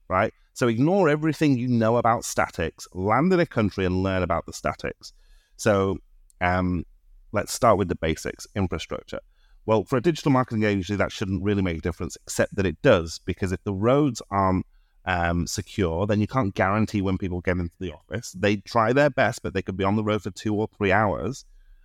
right? 0.09 0.33
So 0.53 0.69
ignore 0.69 1.09
everything 1.09 1.57
you 1.57 1.69
know 1.69 1.97
about 1.97 2.25
statics, 2.25 2.87
land 2.93 3.33
in 3.33 3.41
a 3.41 3.47
country 3.47 3.87
and 3.87 4.03
learn 4.03 4.23
about 4.23 4.47
the 4.47 4.53
statics. 4.53 5.13
So 5.57 5.99
um, 6.41 6.85
let's 7.33 7.53
start 7.53 7.79
with 7.79 7.89
the 7.89 7.95
basics 7.95 8.47
infrastructure. 8.55 9.21
Well, 9.65 9.85
for 9.85 9.97
a 9.97 10.03
digital 10.03 10.33
marketing 10.33 10.65
agency, 10.65 10.97
that 10.97 11.13
shouldn't 11.13 11.43
really 11.43 11.63
make 11.63 11.79
a 11.79 11.81
difference, 11.81 12.17
except 12.27 12.55
that 12.57 12.67
it 12.67 12.81
does, 12.83 13.21
because 13.25 13.53
if 13.53 13.63
the 13.65 13.73
roads 13.73 14.21
aren't 14.31 14.67
um, 15.05 15.47
secure, 15.47 16.07
then 16.07 16.21
you 16.21 16.27
can't 16.27 16.55
guarantee 16.55 17.01
when 17.01 17.19
people 17.19 17.41
get 17.41 17.59
into 17.59 17.77
the 17.79 17.93
office. 17.93 18.33
They 18.33 18.57
try 18.57 18.93
their 18.93 19.11
best, 19.11 19.43
but 19.43 19.55
they 19.55 19.63
could 19.63 19.77
be 19.77 19.85
on 19.85 19.97
the 19.97 20.05
road 20.05 20.23
for 20.23 20.31
two 20.31 20.55
or 20.55 20.69
three 20.77 20.93
hours. 20.93 21.45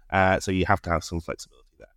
Uh, 0.10 0.39
so 0.39 0.51
you 0.51 0.66
have 0.66 0.82
to 0.84 0.89
have 0.89 1.04
some 1.04 1.20
flexibility 1.20 1.68
there. 1.77 1.88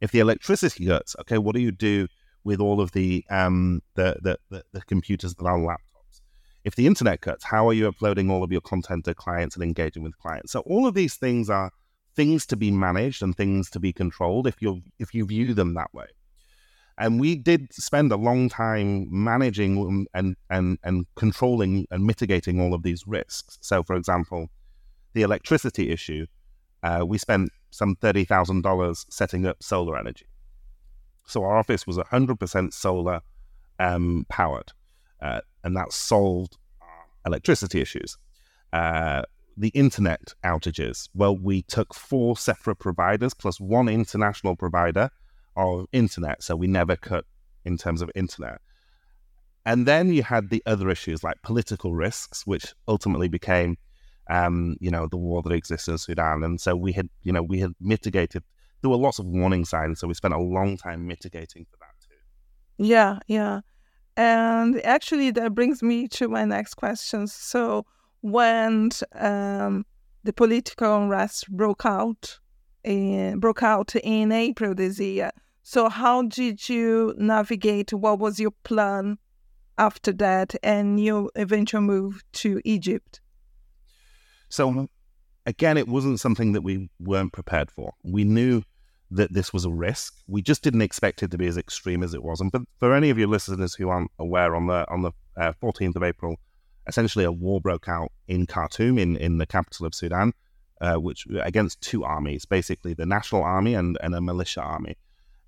If 0.00 0.12
the 0.12 0.20
electricity 0.20 0.86
cuts, 0.86 1.16
okay, 1.20 1.38
what 1.38 1.54
do 1.54 1.60
you 1.60 1.72
do 1.72 2.08
with 2.44 2.60
all 2.60 2.80
of 2.80 2.92
the 2.92 3.24
um, 3.30 3.80
the, 3.94 4.16
the, 4.22 4.38
the, 4.50 4.64
the 4.72 4.82
computers 4.82 5.34
that 5.34 5.46
are 5.46 5.58
laptops? 5.58 6.20
If 6.62 6.76
the 6.76 6.86
internet 6.86 7.20
cuts, 7.20 7.44
how 7.44 7.68
are 7.68 7.72
you 7.72 7.88
uploading 7.88 8.30
all 8.30 8.42
of 8.42 8.52
your 8.52 8.60
content 8.60 9.04
to 9.06 9.14
clients 9.14 9.56
and 9.56 9.64
engaging 9.64 10.02
with 10.02 10.16
clients? 10.18 10.52
So 10.52 10.60
all 10.60 10.86
of 10.86 10.94
these 10.94 11.16
things 11.16 11.50
are 11.50 11.70
things 12.14 12.46
to 12.46 12.56
be 12.56 12.70
managed 12.70 13.22
and 13.22 13.36
things 13.36 13.70
to 13.70 13.80
be 13.80 13.92
controlled 13.92 14.46
if 14.46 14.60
you 14.60 14.82
if 14.98 15.14
you 15.14 15.26
view 15.26 15.54
them 15.54 15.74
that 15.74 15.92
way. 15.92 16.06
And 16.96 17.18
we 17.18 17.34
did 17.34 17.72
spend 17.72 18.12
a 18.12 18.16
long 18.16 18.48
time 18.48 19.08
managing 19.10 20.06
and, 20.14 20.36
and, 20.48 20.78
and 20.84 21.06
controlling 21.16 21.86
and 21.90 22.06
mitigating 22.06 22.60
all 22.60 22.72
of 22.72 22.84
these 22.84 23.06
risks. 23.06 23.58
So, 23.60 23.82
for 23.82 23.96
example, 23.96 24.48
the 25.12 25.22
electricity 25.22 25.90
issue, 25.90 26.26
uh, 26.84 27.04
we 27.04 27.18
spent 27.18 27.50
some 27.70 27.96
$30,000 27.96 29.06
setting 29.10 29.44
up 29.44 29.60
solar 29.60 29.98
energy. 29.98 30.26
So, 31.26 31.42
our 31.42 31.56
office 31.56 31.84
was 31.84 31.96
100% 31.96 32.72
solar 32.72 33.22
um, 33.80 34.24
powered, 34.28 34.72
uh, 35.20 35.40
and 35.64 35.76
that 35.76 35.92
solved 35.92 36.58
electricity 37.26 37.80
issues. 37.80 38.18
Uh, 38.72 39.22
the 39.56 39.68
internet 39.68 40.34
outages, 40.44 41.08
well, 41.14 41.36
we 41.36 41.62
took 41.62 41.94
four 41.94 42.36
separate 42.36 42.76
providers 42.76 43.34
plus 43.34 43.60
one 43.60 43.88
international 43.88 44.56
provider 44.56 45.10
of 45.56 45.86
internet. 45.92 46.42
So 46.42 46.56
we 46.56 46.66
never 46.66 46.96
cut 46.96 47.24
in 47.64 47.76
terms 47.76 48.02
of 48.02 48.10
internet. 48.14 48.60
And 49.66 49.86
then 49.86 50.12
you 50.12 50.22
had 50.22 50.50
the 50.50 50.62
other 50.66 50.90
issues 50.90 51.24
like 51.24 51.40
political 51.42 51.94
risks, 51.94 52.46
which 52.46 52.74
ultimately 52.86 53.28
became, 53.28 53.76
um, 54.28 54.76
you 54.80 54.90
know, 54.90 55.06
the 55.06 55.16
war 55.16 55.42
that 55.42 55.52
exists 55.52 55.88
in 55.88 55.98
Sudan. 55.98 56.42
And 56.44 56.60
so 56.60 56.76
we 56.76 56.92
had, 56.92 57.08
you 57.22 57.32
know, 57.32 57.42
we 57.42 57.60
had 57.60 57.72
mitigated. 57.80 58.42
There 58.82 58.90
were 58.90 58.96
lots 58.96 59.18
of 59.18 59.26
warning 59.26 59.64
signs, 59.64 60.00
so 60.00 60.06
we 60.06 60.14
spent 60.14 60.34
a 60.34 60.38
long 60.38 60.76
time 60.76 61.06
mitigating 61.06 61.64
for 61.70 61.78
that 61.78 61.94
too. 62.06 62.84
Yeah, 62.86 63.20
yeah, 63.26 63.60
and 64.16 64.84
actually 64.84 65.30
that 65.30 65.54
brings 65.54 65.82
me 65.82 66.08
to 66.08 66.28
my 66.28 66.44
next 66.44 66.74
question. 66.74 67.26
So 67.26 67.86
when 68.24 68.88
um, 69.12 69.84
the 70.24 70.32
political 70.32 70.96
unrest 70.96 71.46
broke 71.50 71.84
out, 71.84 72.38
in, 72.82 73.38
broke 73.38 73.62
out 73.62 73.94
in 73.96 74.32
April 74.32 74.74
this 74.74 74.98
year, 74.98 75.30
so, 75.66 75.88
how 75.88 76.22
did 76.22 76.68
you 76.68 77.14
navigate? 77.16 77.94
What 77.94 78.18
was 78.18 78.38
your 78.38 78.50
plan 78.64 79.16
after 79.78 80.12
that 80.12 80.54
and 80.62 81.02
your 81.02 81.30
eventual 81.36 81.80
move 81.80 82.22
to 82.34 82.60
Egypt? 82.64 83.22
So, 84.50 84.88
again, 85.46 85.78
it 85.78 85.88
wasn't 85.88 86.20
something 86.20 86.52
that 86.52 86.60
we 86.60 86.90
weren't 87.00 87.32
prepared 87.32 87.70
for. 87.70 87.94
We 88.02 88.24
knew 88.24 88.62
that 89.10 89.32
this 89.32 89.54
was 89.54 89.64
a 89.64 89.70
risk. 89.70 90.14
We 90.28 90.42
just 90.42 90.62
didn't 90.62 90.82
expect 90.82 91.22
it 91.22 91.30
to 91.30 91.38
be 91.38 91.46
as 91.46 91.56
extreme 91.56 92.02
as 92.02 92.12
it 92.12 92.22
was. 92.22 92.42
And 92.42 92.50
for, 92.50 92.60
for 92.78 92.94
any 92.94 93.08
of 93.08 93.18
your 93.18 93.28
listeners 93.28 93.74
who 93.74 93.88
aren't 93.88 94.10
aware, 94.18 94.54
on 94.54 94.66
the 94.66 94.86
on 94.90 95.00
the 95.00 95.12
uh, 95.38 95.52
14th 95.62 95.96
of 95.96 96.02
April, 96.02 96.36
essentially 96.86 97.24
a 97.24 97.32
war 97.32 97.60
broke 97.60 97.88
out 97.88 98.12
in 98.28 98.46
Khartoum, 98.46 98.98
in, 98.98 99.16
in 99.16 99.38
the 99.38 99.46
capital 99.46 99.86
of 99.86 99.94
Sudan, 99.94 100.32
uh, 100.80 100.96
which 100.96 101.26
against 101.42 101.80
two 101.80 102.04
armies, 102.04 102.44
basically 102.44 102.94
the 102.94 103.06
national 103.06 103.42
army 103.42 103.74
and, 103.74 103.96
and 104.02 104.14
a 104.14 104.20
militia 104.20 104.60
army 104.60 104.96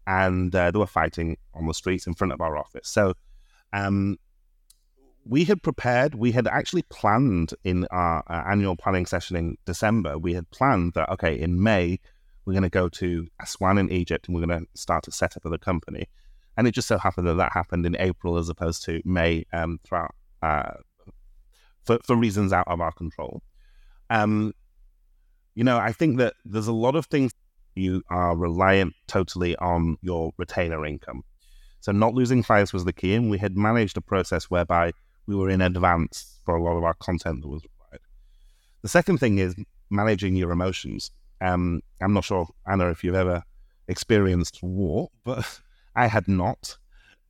and 0.07 0.55
uh, 0.55 0.71
they 0.71 0.79
were 0.79 0.87
fighting 0.87 1.37
on 1.55 1.67
the 1.67 1.75
streets 1.75 2.07
in 2.07 2.15
front 2.15 2.33
of 2.33 2.41
our 2.41 2.57
office. 2.57 2.89
So 2.89 3.15
um, 3.73 4.19
we 5.25 5.45
had 5.45 5.63
prepared, 5.63 6.15
we 6.15 6.33
had 6.33 6.47
actually 6.47 6.83
planned 6.83 7.53
in 7.65 7.87
our 7.91 8.23
annual 8.29 8.77
planning 8.77 9.07
session 9.07 9.37
in 9.37 9.57
December, 9.65 10.19
we 10.19 10.35
had 10.35 10.49
planned 10.51 10.95
that, 10.95 11.09
okay, 11.11 11.39
in 11.39 11.63
May, 11.63 11.99
we're 12.45 12.53
going 12.53 12.63
to 12.63 12.69
go 12.69 12.89
to 12.89 13.27
Aswan 13.43 13.79
in 13.79 13.91
Egypt 13.91 14.29
and 14.29 14.37
we're 14.37 14.47
going 14.47 14.61
to 14.61 14.67
start 14.75 15.09
a 15.09 15.13
setup 15.13 15.45
of 15.45 15.51
the 15.51 15.59
company. 15.59 16.09
And 16.57 16.69
it 16.69 16.71
just 16.73 16.89
so 16.89 16.97
happened 16.97 17.27
that 17.27 17.35
that 17.35 17.53
happened 17.53 17.85
in 17.85 17.97
April 17.99 18.39
as 18.39 18.49
opposed 18.49 18.85
to 18.85 19.03
May 19.05 19.45
um, 19.53 19.81
throughout, 19.83 20.15
uh, 20.43 20.75
for, 21.87 21.99
for 22.05 22.17
reasons 22.17 22.53
out 22.53 22.69
of 22.69 22.81
our 22.81 22.93
control. 22.93 23.43
Um, 24.11 24.53
You 25.55 25.65
know, 25.65 25.79
I 25.79 25.93
think 25.93 26.19
that 26.19 26.35
there's 26.45 26.69
a 26.69 26.73
lot 26.87 26.97
of 26.97 27.07
things 27.07 27.33
you 27.75 28.03
are 28.11 28.37
reliant 28.37 28.95
totally 29.07 29.57
on 29.57 29.97
your 30.03 30.33
retainer 30.37 30.85
income. 30.85 31.23
So 31.81 31.93
not 31.93 32.15
losing 32.15 32.43
clients 32.43 32.73
was 32.73 32.85
the 32.85 32.93
key, 32.93 33.15
and 33.15 33.31
we 33.31 33.39
had 33.39 33.57
managed 33.57 33.97
a 33.97 34.01
process 34.01 34.45
whereby 34.51 34.93
we 35.27 35.35
were 35.35 35.51
in 35.51 35.61
advance 35.61 36.41
for 36.45 36.57
a 36.57 36.63
lot 36.63 36.77
of 36.77 36.85
our 36.85 36.95
content 36.95 37.43
that 37.43 37.49
was 37.49 37.63
required. 37.63 38.01
The 38.83 38.89
second 38.89 39.19
thing 39.19 39.39
is 39.39 39.55
managing 39.91 40.37
your 40.37 40.51
emotions. 40.53 41.11
Um, 41.41 41.81
I'm 42.01 42.13
not 42.13 42.25
sure, 42.25 42.49
Ana, 42.67 42.91
if 42.91 43.05
you've 43.05 43.15
ever 43.15 43.43
experienced 43.89 44.63
war, 44.63 45.11
but 45.25 45.61
I 45.95 46.07
had 46.09 46.29
not 46.29 46.77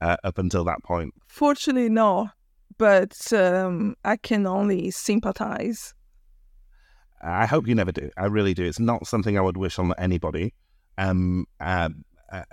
uh, 0.00 0.16
up 0.24 0.38
until 0.38 0.64
that 0.64 0.82
point. 0.82 1.14
Fortunately, 1.26 1.88
no, 1.88 2.30
but 2.78 3.32
um, 3.32 3.96
I 4.04 4.16
can 4.16 4.46
only 4.46 4.90
sympathize. 4.90 5.94
I 7.22 7.46
hope 7.46 7.66
you 7.66 7.74
never 7.74 7.92
do. 7.92 8.10
I 8.16 8.26
really 8.26 8.54
do. 8.54 8.64
It's 8.64 8.78
not 8.78 9.06
something 9.06 9.38
I 9.38 9.40
would 9.40 9.56
wish 9.56 9.78
on 9.78 9.92
anybody. 9.98 10.52
Um, 10.98 11.46
uh, 11.60 11.90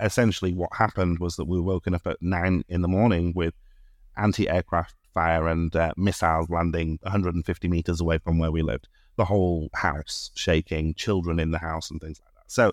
essentially, 0.00 0.54
what 0.54 0.70
happened 0.72 1.18
was 1.18 1.36
that 1.36 1.44
we 1.44 1.58
were 1.58 1.64
woken 1.64 1.94
up 1.94 2.06
at 2.06 2.20
nine 2.20 2.64
in 2.68 2.82
the 2.82 2.88
morning 2.88 3.32
with 3.34 3.54
anti-aircraft 4.16 4.94
fire 5.12 5.48
and 5.48 5.74
uh, 5.76 5.92
missiles 5.96 6.50
landing 6.50 6.98
150 7.02 7.68
meters 7.68 8.00
away 8.00 8.18
from 8.18 8.38
where 8.38 8.50
we 8.50 8.62
lived. 8.62 8.88
The 9.16 9.24
whole 9.24 9.70
house 9.74 10.30
shaking, 10.34 10.94
children 10.94 11.38
in 11.38 11.52
the 11.52 11.58
house, 11.58 11.90
and 11.90 12.00
things 12.00 12.20
like 12.20 12.34
that. 12.34 12.50
So, 12.50 12.72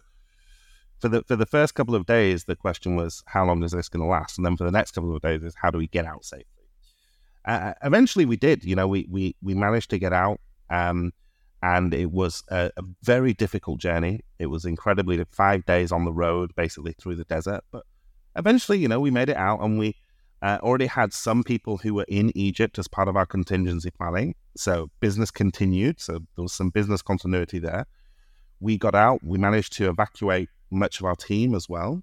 for 1.00 1.10
the 1.10 1.24
for 1.24 1.36
the 1.36 1.46
first 1.46 1.76
couple 1.76 1.96
of 1.96 2.06
days, 2.06 2.46
the 2.46 2.56
question 2.56 2.96
was, 2.96 3.24
how 3.28 3.46
long 3.46 3.64
is 3.64 3.72
this 3.72 3.90
going 3.90 4.02
to 4.02 4.10
last? 4.10 4.38
And 4.38 4.46
then 4.46 4.58
for 4.58 4.64
the 4.64 4.72
next 4.72 4.92
couple 4.92 5.16
of 5.16 5.22
days, 5.22 5.44
is 5.44 5.56
how 5.56 5.70
do 5.70 5.78
we 5.78 5.88
get 5.88 6.06
out 6.06 6.26
safely? 6.26 6.61
Uh, 7.46 7.74
eventually, 7.84 8.26
we 8.26 8.38
did. 8.38 8.64
You 8.64 8.76
know, 8.76 8.88
we 8.88 9.08
we 9.10 9.36
we 9.42 9.54
managed 9.54 9.90
to 9.92 10.00
get 10.00 10.14
out. 10.14 10.40
Um, 10.70 11.12
and 11.64 11.94
it 11.94 12.12
was 12.12 12.44
a, 12.50 12.72
a, 12.78 12.84
very 13.04 13.34
difficult 13.34 13.80
journey. 13.80 14.22
It 14.40 14.48
was 14.48 14.66
incredibly 14.66 15.24
five 15.32 15.64
days 15.66 15.92
on 15.92 16.06
the 16.06 16.12
road, 16.12 16.56
basically 16.56 16.94
through 16.94 17.18
the 17.18 17.24
desert. 17.26 17.64
But 17.72 17.84
eventually, 18.36 18.80
you 18.80 18.88
know, 18.88 19.00
we 19.00 19.12
made 19.12 19.30
it 19.30 19.38
out, 19.38 19.62
and 19.62 19.78
we 19.78 19.96
uh, 20.42 20.58
already 20.62 20.88
had 20.88 21.14
some 21.14 21.44
people 21.44 21.78
who 21.78 21.94
were 21.94 22.06
in 22.08 22.36
Egypt 22.36 22.80
as 22.80 22.88
part 22.88 23.08
of 23.08 23.16
our 23.16 23.26
contingency 23.26 23.92
planning. 23.92 24.36
So 24.58 24.90
business 25.00 25.30
continued. 25.30 26.00
So 26.00 26.14
there 26.14 26.44
was 26.44 26.54
some 26.54 26.70
business 26.70 27.02
continuity 27.02 27.60
there. 27.60 27.86
We 28.60 28.78
got 28.78 28.96
out. 28.96 29.24
We 29.24 29.38
managed 29.38 29.74
to 29.74 29.90
evacuate 29.90 30.50
much 30.72 31.00
of 31.00 31.06
our 31.06 31.16
team 31.16 31.54
as 31.54 31.70
well. 31.70 32.02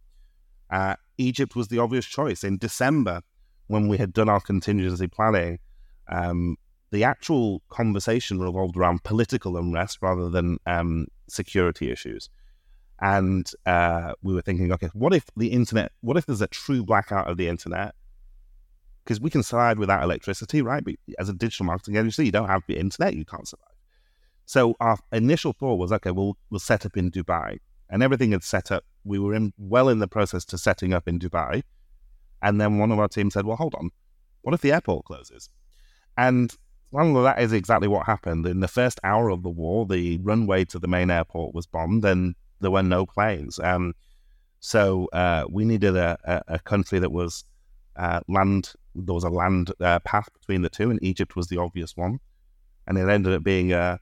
Uh, 0.70 0.94
Egypt 1.16 1.56
was 1.56 1.68
the 1.68 1.78
obvious 1.78 2.06
choice 2.06 2.44
in 2.44 2.58
December 2.58 3.22
when 3.68 3.88
we 3.88 3.96
had 3.96 4.12
done 4.12 4.28
our 4.28 4.40
contingency 4.40 5.06
planning. 5.06 5.58
Um, 6.08 6.56
the 6.90 7.04
actual 7.04 7.62
conversation 7.68 8.40
revolved 8.40 8.76
around 8.76 9.04
political 9.04 9.56
unrest 9.56 9.98
rather 10.00 10.28
than 10.30 10.58
um, 10.66 11.06
security 11.28 11.90
issues. 11.90 12.30
And 13.00 13.48
uh, 13.66 14.14
we 14.22 14.34
were 14.34 14.42
thinking, 14.42 14.72
okay, 14.72 14.88
what 14.92 15.14
if 15.14 15.26
the 15.36 15.48
internet, 15.48 15.92
what 16.00 16.16
if 16.16 16.26
there's 16.26 16.40
a 16.40 16.48
true 16.48 16.82
blackout 16.82 17.28
of 17.28 17.36
the 17.36 17.46
internet? 17.46 17.94
Because 19.04 19.20
we 19.20 19.30
can 19.30 19.42
survive 19.42 19.78
without 19.78 20.02
electricity, 20.02 20.62
right? 20.62 20.82
But 20.82 20.94
as 21.18 21.28
a 21.28 21.32
digital 21.32 21.66
marketing 21.66 21.96
agency, 21.96 22.26
you 22.26 22.32
don't 22.32 22.48
have 22.48 22.62
the 22.66 22.78
internet, 22.78 23.14
you 23.14 23.24
can't 23.24 23.46
survive. 23.46 23.64
So 24.46 24.74
our 24.80 24.98
initial 25.12 25.52
thought 25.52 25.76
was, 25.76 25.92
okay, 25.92 26.10
we'll, 26.10 26.36
we'll 26.50 26.58
set 26.58 26.84
up 26.86 26.96
in 26.96 27.10
Dubai. 27.10 27.58
And 27.90 28.02
everything 28.02 28.32
had 28.32 28.42
set 28.42 28.72
up. 28.72 28.84
We 29.04 29.18
were 29.18 29.34
in, 29.34 29.52
well 29.56 29.88
in 29.88 29.98
the 29.98 30.08
process 30.08 30.44
to 30.46 30.58
setting 30.58 30.92
up 30.92 31.06
in 31.06 31.18
Dubai. 31.18 31.62
And 32.42 32.60
then 32.60 32.78
one 32.78 32.92
of 32.92 32.98
our 32.98 33.08
team 33.08 33.30
said, 33.30 33.46
well, 33.46 33.56
hold 33.56 33.74
on. 33.74 33.90
What 34.42 34.54
if 34.54 34.60
the 34.60 34.72
airport 34.72 35.04
closes? 35.04 35.50
And 36.16 36.54
well, 36.90 37.22
that 37.22 37.40
is 37.40 37.52
exactly 37.52 37.88
what 37.88 38.06
happened. 38.06 38.46
In 38.46 38.60
the 38.60 38.68
first 38.68 38.98
hour 39.04 39.28
of 39.28 39.42
the 39.42 39.50
war, 39.50 39.86
the 39.86 40.18
runway 40.18 40.64
to 40.66 40.78
the 40.78 40.88
main 40.88 41.10
airport 41.10 41.54
was 41.54 41.66
bombed, 41.66 42.04
and 42.04 42.34
there 42.60 42.70
were 42.70 42.82
no 42.82 43.04
planes. 43.04 43.58
Um, 43.58 43.94
so 44.60 45.08
uh, 45.12 45.44
we 45.50 45.64
needed 45.64 45.96
a, 45.96 46.18
a, 46.24 46.54
a, 46.54 46.58
country 46.58 46.98
that 46.98 47.12
was 47.12 47.44
uh, 47.96 48.20
land. 48.26 48.72
There 48.94 49.14
was 49.14 49.24
a 49.24 49.28
land 49.28 49.70
uh, 49.80 49.98
path 50.00 50.28
between 50.32 50.62
the 50.62 50.70
two, 50.70 50.90
and 50.90 50.98
Egypt 51.02 51.36
was 51.36 51.48
the 51.48 51.58
obvious 51.58 51.96
one. 51.96 52.18
And 52.86 52.96
it 52.96 53.08
ended 53.08 53.34
up 53.34 53.44
being 53.44 53.72
a, 53.72 54.00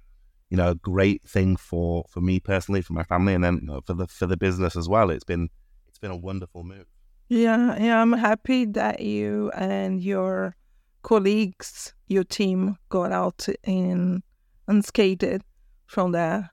you 0.48 0.56
know, 0.56 0.70
a 0.70 0.74
great 0.76 1.28
thing 1.28 1.56
for, 1.56 2.04
for 2.08 2.20
me 2.20 2.38
personally, 2.38 2.82
for 2.82 2.92
my 2.92 3.02
family, 3.02 3.34
and 3.34 3.42
then 3.42 3.58
you 3.62 3.66
know, 3.66 3.80
for 3.84 3.94
the 3.94 4.06
for 4.06 4.26
the 4.26 4.36
business 4.36 4.76
as 4.76 4.88
well. 4.88 5.10
It's 5.10 5.24
been 5.24 5.50
it's 5.88 5.98
been 5.98 6.12
a 6.12 6.16
wonderful 6.16 6.62
move. 6.62 6.86
Yeah, 7.28 7.76
yeah, 7.82 8.00
I'm 8.00 8.12
happy 8.12 8.66
that 8.66 9.00
you 9.00 9.50
and 9.50 10.00
your 10.00 10.54
colleagues, 11.02 11.92
your 12.06 12.22
team 12.22 12.76
got 12.88 13.10
out 13.10 13.48
in 13.64 14.22
unscathed 14.68 15.42
from 15.86 16.12
there. 16.12 16.50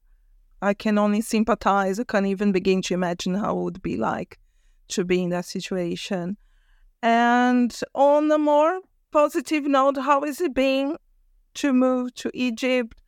I 0.63 0.73
can 0.73 0.97
only 0.97 1.21
sympathize. 1.21 1.99
I 1.99 2.05
can't 2.05 2.25
even 2.25 2.51
begin 2.51 2.81
to 2.83 2.95
imagine 2.95 3.35
how 3.35 3.57
it 3.57 3.63
would 3.63 3.81
be 3.83 3.97
like 3.97 4.39
to 4.89 5.05
be 5.05 5.21
in 5.23 5.29
that 5.29 5.45
situation. 5.45 6.37
And 7.03 7.77
on 7.93 8.31
a 8.31 8.39
more 8.39 8.79
positive 9.11 9.65
note, 9.65 9.97
how 9.97 10.23
is 10.23 10.41
it 10.41 10.55
been 10.55 10.97
to 11.55 11.73
move 11.73 12.15
to 12.15 12.31
Egypt? 12.33 12.99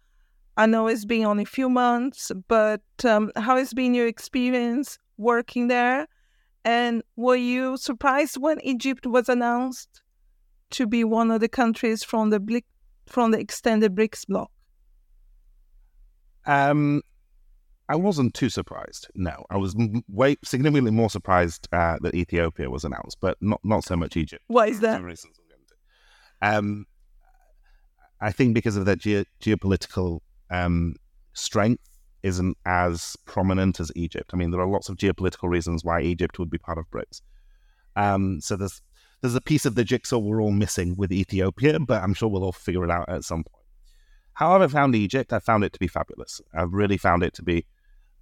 I 0.58 0.68
know 0.68 0.88
it's 0.88 1.06
been 1.06 1.26
only 1.26 1.44
a 1.44 1.48
few 1.48 1.70
months, 1.70 2.32
but 2.48 2.84
um, 3.04 3.32
how 3.36 3.58
has 3.58 3.74
been 3.74 3.96
your 3.96 4.08
experience 4.08 5.00
working 5.18 5.68
there? 5.68 6.08
And 6.66 7.04
were 7.16 7.36
you 7.36 7.78
surprised 7.78 8.38
when 8.38 8.60
Egypt 8.62 9.06
was 9.06 9.30
announced? 9.30 10.02
to 10.72 10.88
be 10.88 11.04
one 11.04 11.32
of 11.32 11.42
the 11.42 11.48
countries 11.48 12.04
from 12.04 12.30
the 12.30 12.62
from 13.08 13.32
the 13.32 13.40
extended 13.40 13.96
BRICS 13.96 14.28
bloc? 14.28 14.52
Um, 16.46 17.02
I 17.88 17.96
wasn't 17.96 18.34
too 18.34 18.50
surprised. 18.50 19.08
No, 19.16 19.46
I 19.50 19.58
was 19.58 19.76
way 20.08 20.38
significantly 20.44 20.92
more 20.92 21.10
surprised 21.10 21.68
uh, 21.72 21.98
that 22.02 22.16
Ethiopia 22.16 22.70
was 22.70 22.84
announced, 22.84 23.18
but 23.22 23.38
not 23.42 23.62
not 23.64 23.84
so 23.84 23.96
much 23.96 24.18
Egypt. 24.18 24.44
Why 24.48 24.68
is 24.68 24.80
that? 24.82 25.02
Um, 26.42 26.86
I 28.22 28.32
think 28.32 28.54
because 28.54 28.76
of 28.76 28.86
their 28.86 28.96
ge- 28.96 29.26
geopolitical 29.42 30.20
um, 30.52 30.96
strength 31.34 31.84
isn't 32.26 32.58
as 32.66 33.16
prominent 33.26 33.80
as 33.80 33.92
Egypt. 33.96 34.32
I 34.34 34.38
mean, 34.38 34.52
there 34.52 34.60
are 34.60 34.68
lots 34.68 34.90
of 34.90 34.98
geopolitical 34.98 35.48
reasons 35.48 35.84
why 35.84 36.02
Egypt 36.02 36.40
would 36.40 36.50
be 36.50 36.58
part 36.58 36.80
of 36.80 36.90
BRICS. 36.90 37.22
Um, 37.96 38.42
so 38.42 38.56
there's 38.56 38.82
there's 39.22 39.36
a 39.36 39.42
piece 39.42 39.66
of 39.66 39.76
the 39.76 39.84
jigsaw 39.84 40.18
we're 40.18 40.42
all 40.42 40.52
missing 40.52 40.96
with 40.98 41.12
Ethiopia, 41.12 41.80
but 41.80 42.04
I'm 42.04 42.14
sure 42.14 42.28
we'll 42.30 42.44
all 42.44 42.52
figure 42.52 42.84
it 42.84 42.92
out 42.92 43.08
at 43.10 43.24
some 43.24 43.44
point. 43.44 43.66
However, 44.34 44.66
I 44.66 44.68
found 44.68 44.96
Egypt, 44.96 45.32
I 45.32 45.40
found 45.40 45.64
it 45.64 45.72
to 45.74 45.80
be 45.80 45.88
fabulous. 45.88 46.42
I've 46.54 46.74
really 46.74 46.98
found 46.98 47.24
it 47.24 47.34
to 47.36 47.44
be, 47.44 47.66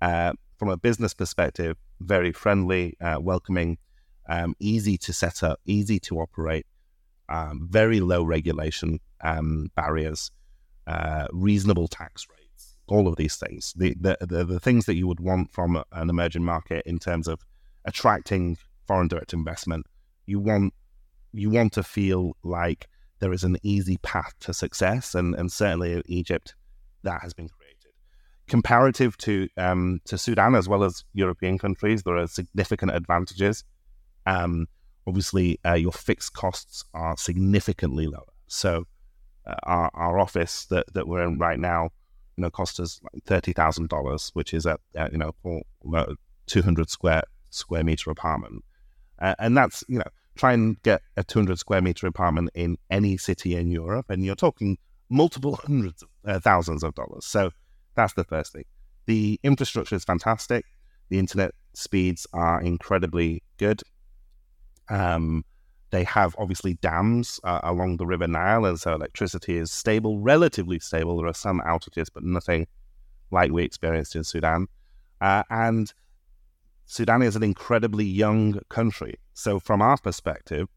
uh, 0.02 0.34
from 0.58 0.70
a 0.70 0.78
business 0.78 1.14
perspective, 1.14 1.76
very 2.00 2.32
friendly, 2.32 2.96
uh, 3.02 3.18
welcoming, 3.20 3.80
um, 4.30 4.56
easy 4.60 4.98
to 5.00 5.12
set 5.12 5.44
up, 5.44 5.60
easy 5.66 6.00
to 6.02 6.20
operate, 6.20 6.68
um, 7.30 7.68
very 7.70 8.00
low 8.00 8.24
regulation 8.24 9.00
um, 9.22 9.72
barriers, 9.76 10.32
uh, 10.88 11.28
reasonable 11.32 11.88
tax 11.88 12.28
rates, 12.30 12.43
all 12.88 13.08
of 13.08 13.16
these 13.16 13.36
things. 13.36 13.74
The, 13.76 13.96
the, 14.00 14.18
the, 14.22 14.44
the 14.44 14.60
things 14.60 14.86
that 14.86 14.96
you 14.96 15.08
would 15.08 15.20
want 15.20 15.52
from 15.52 15.82
an 15.92 16.10
emerging 16.10 16.44
market 16.44 16.84
in 16.86 17.00
terms 17.00 17.28
of 17.28 17.46
attracting 17.86 18.58
foreign 18.86 19.08
direct 19.08 19.34
investment. 19.34 19.86
You 20.26 20.40
want 20.40 20.74
you 21.34 21.50
want 21.50 21.74
to 21.74 21.84
feel 21.84 22.38
like 22.44 22.88
there 23.20 23.34
is 23.34 23.44
an 23.44 23.58
easy 23.64 23.98
path 23.98 24.34
to 24.42 24.54
success, 24.54 25.16
and, 25.16 25.34
and 25.36 25.52
certainly 25.52 25.94
in 25.94 26.04
Egypt, 26.06 26.56
that 27.04 27.22
has 27.22 27.34
been 27.34 27.50
created. 27.50 27.92
Comparative 28.48 29.18
to 29.20 29.48
um, 29.58 30.00
to 30.06 30.18
Sudan 30.18 30.56
as 30.56 30.70
well 30.70 30.84
as 30.84 31.04
European 31.14 31.58
countries, 31.58 32.04
there 32.04 32.18
are 32.18 32.28
significant 32.28 32.94
advantages. 32.94 33.64
Um, 34.26 34.68
obviously, 35.08 35.60
uh, 35.66 35.74
your 35.74 35.92
fixed 35.92 36.34
costs 36.34 36.84
are 36.94 37.18
significantly 37.18 38.08
lower. 38.08 38.34
So, 38.48 38.86
uh, 39.46 39.56
our, 39.64 39.90
our 39.94 40.20
office 40.20 40.66
that, 40.66 40.94
that 40.94 41.08
we're 41.08 41.24
in 41.24 41.38
right 41.38 41.60
now, 41.60 41.90
you 42.38 42.42
know, 42.42 42.50
cost 42.50 42.80
us 42.80 43.00
like 43.04 43.24
thirty 43.26 43.54
thousand 43.54 43.90
dollars, 43.90 44.32
which 44.34 44.54
is 44.54 44.66
a 44.66 44.78
uh, 44.98 45.10
you 45.12 45.18
know 45.18 45.34
two 46.46 46.62
hundred 46.62 46.90
square 46.90 47.24
square 47.50 47.84
meter 47.84 48.10
apartment, 48.12 48.64
uh, 49.20 49.36
and 49.40 49.56
that's 49.56 49.84
you 49.88 50.00
know 50.00 50.10
try 50.36 50.54
and 50.54 50.82
get 50.84 51.02
a 51.16 51.24
200 51.24 51.60
square 51.60 51.82
meter 51.82 52.08
apartment 52.08 52.50
in 52.56 52.78
any 52.90 53.18
city 53.18 53.56
in 53.56 53.70
Europe, 53.70 54.08
and 54.10 54.26
you're 54.26 54.36
talking 54.36 54.78
multiple 55.10 55.56
hundreds 55.64 56.04
of 56.04 56.10
uh, 56.26 56.40
thousands 56.40 56.84
of 56.84 56.96
dollars. 56.96 57.26
So 57.26 57.52
that's 57.96 58.14
the 58.14 58.24
first 58.24 58.54
thing. 58.54 58.66
The 59.06 59.40
infrastructure 59.44 59.96
is 59.96 60.04
fantastic. 60.04 60.66
The 61.10 61.20
internet 61.20 61.54
speeds 61.74 62.26
are 62.34 62.62
incredibly 62.62 63.44
good. 63.58 63.82
Um, 64.90 65.46
they 65.94 66.04
have 66.06 66.36
obviously 66.40 66.74
dams 66.74 67.40
uh, 67.44 67.60
along 67.62 67.98
the 67.98 68.08
River 68.08 68.28
Nile, 68.28 68.66
and 68.66 68.80
so 68.80 68.96
electricity 68.96 69.58
is 69.58 69.72
stable, 69.72 70.20
relatively 70.20 70.80
stable. 70.80 71.18
There 71.18 71.28
are 71.28 71.36
some 71.36 71.62
outages, 71.62 72.08
but 72.12 72.24
nothing 72.24 72.66
like 73.30 73.52
we 73.52 73.64
experienced 73.64 74.16
in 74.16 74.24
Sudan. 74.24 74.66
Uh, 75.22 75.44
and 75.52 75.94
Sudan 76.88 77.22
is 77.22 77.36
an 77.36 77.44
incredibly 77.44 78.06
young 78.06 78.60
country. 78.70 79.20
So, 79.36 79.60
from 79.60 79.84
our 79.84 80.00
perspective, 80.00 80.68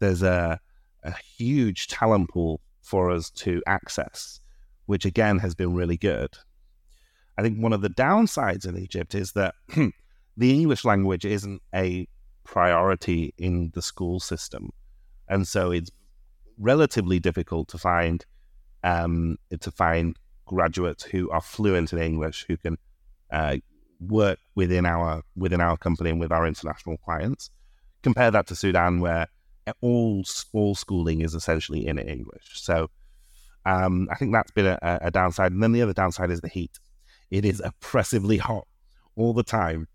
there's 0.00 0.24
a, 0.24 0.58
a 1.04 1.14
huge 1.14 1.86
talent 1.86 2.30
pool 2.30 2.60
for 2.82 3.12
us 3.12 3.30
to 3.30 3.62
access, 3.68 4.40
which 4.86 5.04
again 5.04 5.38
has 5.38 5.54
been 5.54 5.76
really 5.76 5.96
good. 5.96 6.36
I 7.38 7.42
think 7.42 7.62
one 7.62 7.72
of 7.72 7.82
the 7.82 7.90
downsides 7.90 8.66
in 8.66 8.76
Egypt 8.76 9.14
is 9.14 9.30
that 9.32 9.54
the 10.36 10.52
English 10.52 10.84
language 10.84 11.24
isn't 11.24 11.62
a 11.72 12.08
priority 12.46 13.34
in 13.38 13.70
the 13.74 13.82
school 13.82 14.20
system, 14.20 14.70
and 15.28 15.46
so 15.46 15.70
it's 15.70 15.90
relatively 16.58 17.18
difficult 17.18 17.68
to 17.68 17.78
find 17.78 18.24
um, 18.84 19.36
to 19.60 19.70
find 19.70 20.16
graduates 20.46 21.02
who 21.02 21.28
are 21.30 21.40
fluent 21.40 21.92
in 21.92 21.98
English 21.98 22.46
who 22.48 22.56
can 22.56 22.78
uh, 23.32 23.56
work 24.00 24.38
within 24.54 24.86
our 24.86 25.22
within 25.36 25.60
our 25.60 25.76
company 25.76 26.10
and 26.10 26.20
with 26.20 26.32
our 26.32 26.46
international 26.46 26.96
clients. 26.98 27.50
Compare 28.02 28.30
that 28.30 28.46
to 28.46 28.54
Sudan, 28.54 29.00
where 29.00 29.26
all 29.80 30.22
all 30.52 30.74
schooling 30.74 31.20
is 31.20 31.34
essentially 31.34 31.86
in 31.86 31.98
English. 31.98 32.48
So 32.54 32.90
um, 33.64 34.08
I 34.10 34.14
think 34.14 34.32
that's 34.32 34.52
been 34.52 34.66
a, 34.66 34.78
a, 35.02 35.10
downside. 35.10 35.50
And 35.50 35.60
then 35.60 35.72
the 35.72 35.82
other 35.82 35.92
downside 35.92 36.30
is 36.30 36.40
the 36.40 36.48
heat. 36.48 36.78
It 37.32 37.44
is 37.44 37.60
oppressively 37.64 38.36
hot 38.36 38.66
all 39.16 39.34
the 39.34 39.42
time. 39.42 39.88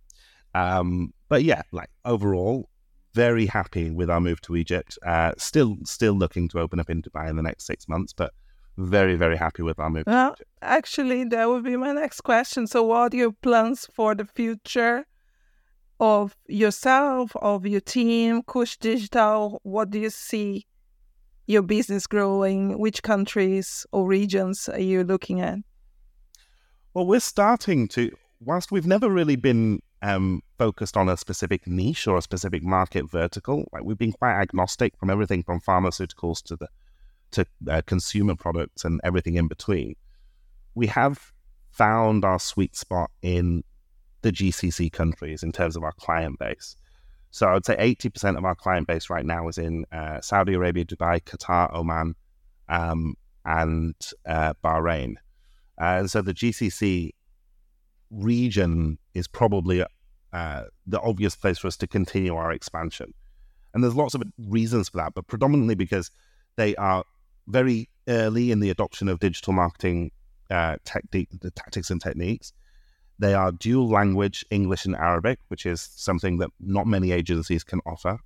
Um, 0.53 1.13
but 1.31 1.45
yeah, 1.45 1.61
like 1.71 1.89
overall, 2.03 2.67
very 3.13 3.45
happy 3.45 3.89
with 3.89 4.09
our 4.09 4.19
move 4.19 4.41
to 4.41 4.57
Egypt. 4.57 4.99
Uh, 5.01 5.31
still, 5.37 5.77
still 5.85 6.11
looking 6.13 6.49
to 6.49 6.59
open 6.59 6.77
up 6.77 6.89
in 6.89 7.01
Dubai 7.01 7.29
in 7.29 7.37
the 7.37 7.41
next 7.41 7.65
six 7.65 7.87
months, 7.87 8.11
but 8.11 8.33
very, 8.77 9.15
very 9.15 9.37
happy 9.37 9.63
with 9.63 9.79
our 9.79 9.89
move. 9.89 10.03
Well, 10.07 10.35
actually, 10.61 11.23
that 11.23 11.47
would 11.47 11.63
be 11.63 11.77
my 11.77 11.93
next 11.93 12.19
question. 12.21 12.67
So, 12.67 12.83
what 12.83 13.13
are 13.13 13.15
your 13.15 13.31
plans 13.31 13.87
for 13.93 14.13
the 14.13 14.25
future 14.25 15.05
of 16.01 16.35
yourself, 16.49 17.31
of 17.37 17.65
your 17.65 17.79
team, 17.79 18.41
Cush 18.45 18.75
Digital? 18.75 19.61
What 19.63 19.89
do 19.89 19.99
you 19.99 20.09
see 20.09 20.65
your 21.47 21.61
business 21.61 22.07
growing? 22.07 22.77
Which 22.77 23.03
countries 23.03 23.85
or 23.93 24.05
regions 24.05 24.67
are 24.67 24.81
you 24.81 25.05
looking 25.05 25.39
at? 25.39 25.59
Well, 26.93 27.05
we're 27.05 27.21
starting 27.21 27.87
to, 27.89 28.11
whilst 28.41 28.69
we've 28.73 28.85
never 28.85 29.07
really 29.07 29.37
been 29.37 29.79
um, 30.01 30.41
focused 30.57 30.97
on 30.97 31.09
a 31.09 31.17
specific 31.17 31.67
niche 31.67 32.07
or 32.07 32.17
a 32.17 32.21
specific 32.21 32.63
market 32.63 33.09
vertical, 33.09 33.67
like 33.71 33.83
we've 33.83 33.97
been 33.97 34.11
quite 34.11 34.39
agnostic 34.39 34.97
from 34.97 35.09
everything 35.09 35.43
from 35.43 35.59
pharmaceuticals 35.59 36.41
to 36.43 36.55
the 36.55 36.67
to 37.31 37.45
uh, 37.69 37.81
consumer 37.85 38.35
products 38.35 38.83
and 38.83 38.99
everything 39.03 39.35
in 39.35 39.47
between. 39.47 39.95
We 40.75 40.87
have 40.87 41.31
found 41.69 42.25
our 42.25 42.39
sweet 42.39 42.75
spot 42.75 43.09
in 43.21 43.63
the 44.21 44.31
GCC 44.31 44.91
countries 44.91 45.41
in 45.43 45.51
terms 45.51 45.75
of 45.75 45.83
our 45.83 45.93
client 45.93 46.39
base. 46.39 46.75
So 47.31 47.47
I 47.47 47.53
would 47.53 47.65
say 47.65 47.77
80% 47.77 48.37
of 48.37 48.43
our 48.43 48.55
client 48.55 48.87
base 48.87 49.09
right 49.09 49.25
now 49.25 49.47
is 49.47 49.57
in 49.57 49.85
uh, 49.91 50.19
Saudi 50.19 50.53
Arabia, 50.53 50.83
Dubai, 50.83 51.21
Qatar, 51.21 51.73
Oman, 51.73 52.15
um, 52.67 53.15
and 53.45 53.95
uh, 54.25 54.53
Bahrain. 54.63 55.15
And 55.77 56.11
so 56.11 56.21
the 56.21 56.33
GCC 56.33 57.11
region 58.11 58.97
is 59.13 59.27
probably 59.27 59.83
uh, 60.33 60.63
the 60.85 60.99
obvious 61.01 61.35
place 61.35 61.57
for 61.57 61.67
us 61.67 61.77
to 61.77 61.87
continue 61.87 62.35
our 62.35 62.51
expansion. 62.51 63.13
And 63.73 63.83
there's 63.83 63.95
lots 63.95 64.13
of 64.13 64.23
reasons 64.37 64.89
for 64.89 64.97
that, 64.97 65.13
but 65.13 65.27
predominantly 65.27 65.75
because 65.75 66.11
they 66.57 66.75
are 66.75 67.03
very 67.47 67.89
early 68.07 68.51
in 68.51 68.59
the 68.59 68.69
adoption 68.69 69.07
of 69.07 69.19
digital 69.19 69.53
marketing 69.53 70.11
uh, 70.49 70.77
technique, 70.83 71.29
the 71.41 71.51
tactics 71.51 71.89
and 71.89 72.01
techniques. 72.01 72.53
They 73.19 73.33
are 73.33 73.51
dual 73.51 73.87
language, 73.87 74.43
English 74.49 74.85
and 74.85 74.95
Arabic, 74.95 75.39
which 75.47 75.65
is 75.65 75.89
something 75.95 76.39
that 76.39 76.49
not 76.59 76.87
many 76.87 77.11
agencies 77.11 77.63
can 77.63 77.79
offer. 77.85 78.19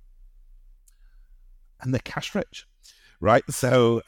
And 1.80 1.92
they're 1.92 2.00
cash 2.00 2.34
rich, 2.34 2.66
right? 3.20 3.44
So, 3.50 4.02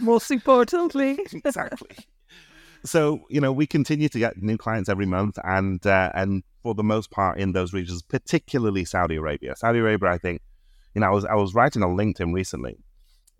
most 0.00 0.30
importantly, 0.30 1.18
exactly. 1.32 1.96
So 2.84 3.22
you 3.30 3.40
know, 3.40 3.52
we 3.52 3.66
continue 3.66 4.08
to 4.08 4.18
get 4.18 4.42
new 4.42 4.56
clients 4.56 4.88
every 4.88 5.06
month, 5.06 5.38
and 5.44 5.84
uh, 5.86 6.10
and 6.14 6.42
for 6.62 6.74
the 6.74 6.82
most 6.82 7.10
part 7.10 7.38
in 7.38 7.52
those 7.52 7.72
regions, 7.72 8.02
particularly 8.02 8.84
Saudi 8.84 9.16
Arabia. 9.16 9.54
Saudi 9.56 9.78
Arabia, 9.80 10.10
I 10.10 10.18
think, 10.18 10.42
you 10.94 11.00
know, 11.00 11.06
I 11.06 11.10
was 11.10 11.24
I 11.24 11.34
was 11.34 11.54
writing 11.54 11.82
on 11.82 11.96
LinkedIn 11.96 12.32
recently 12.32 12.78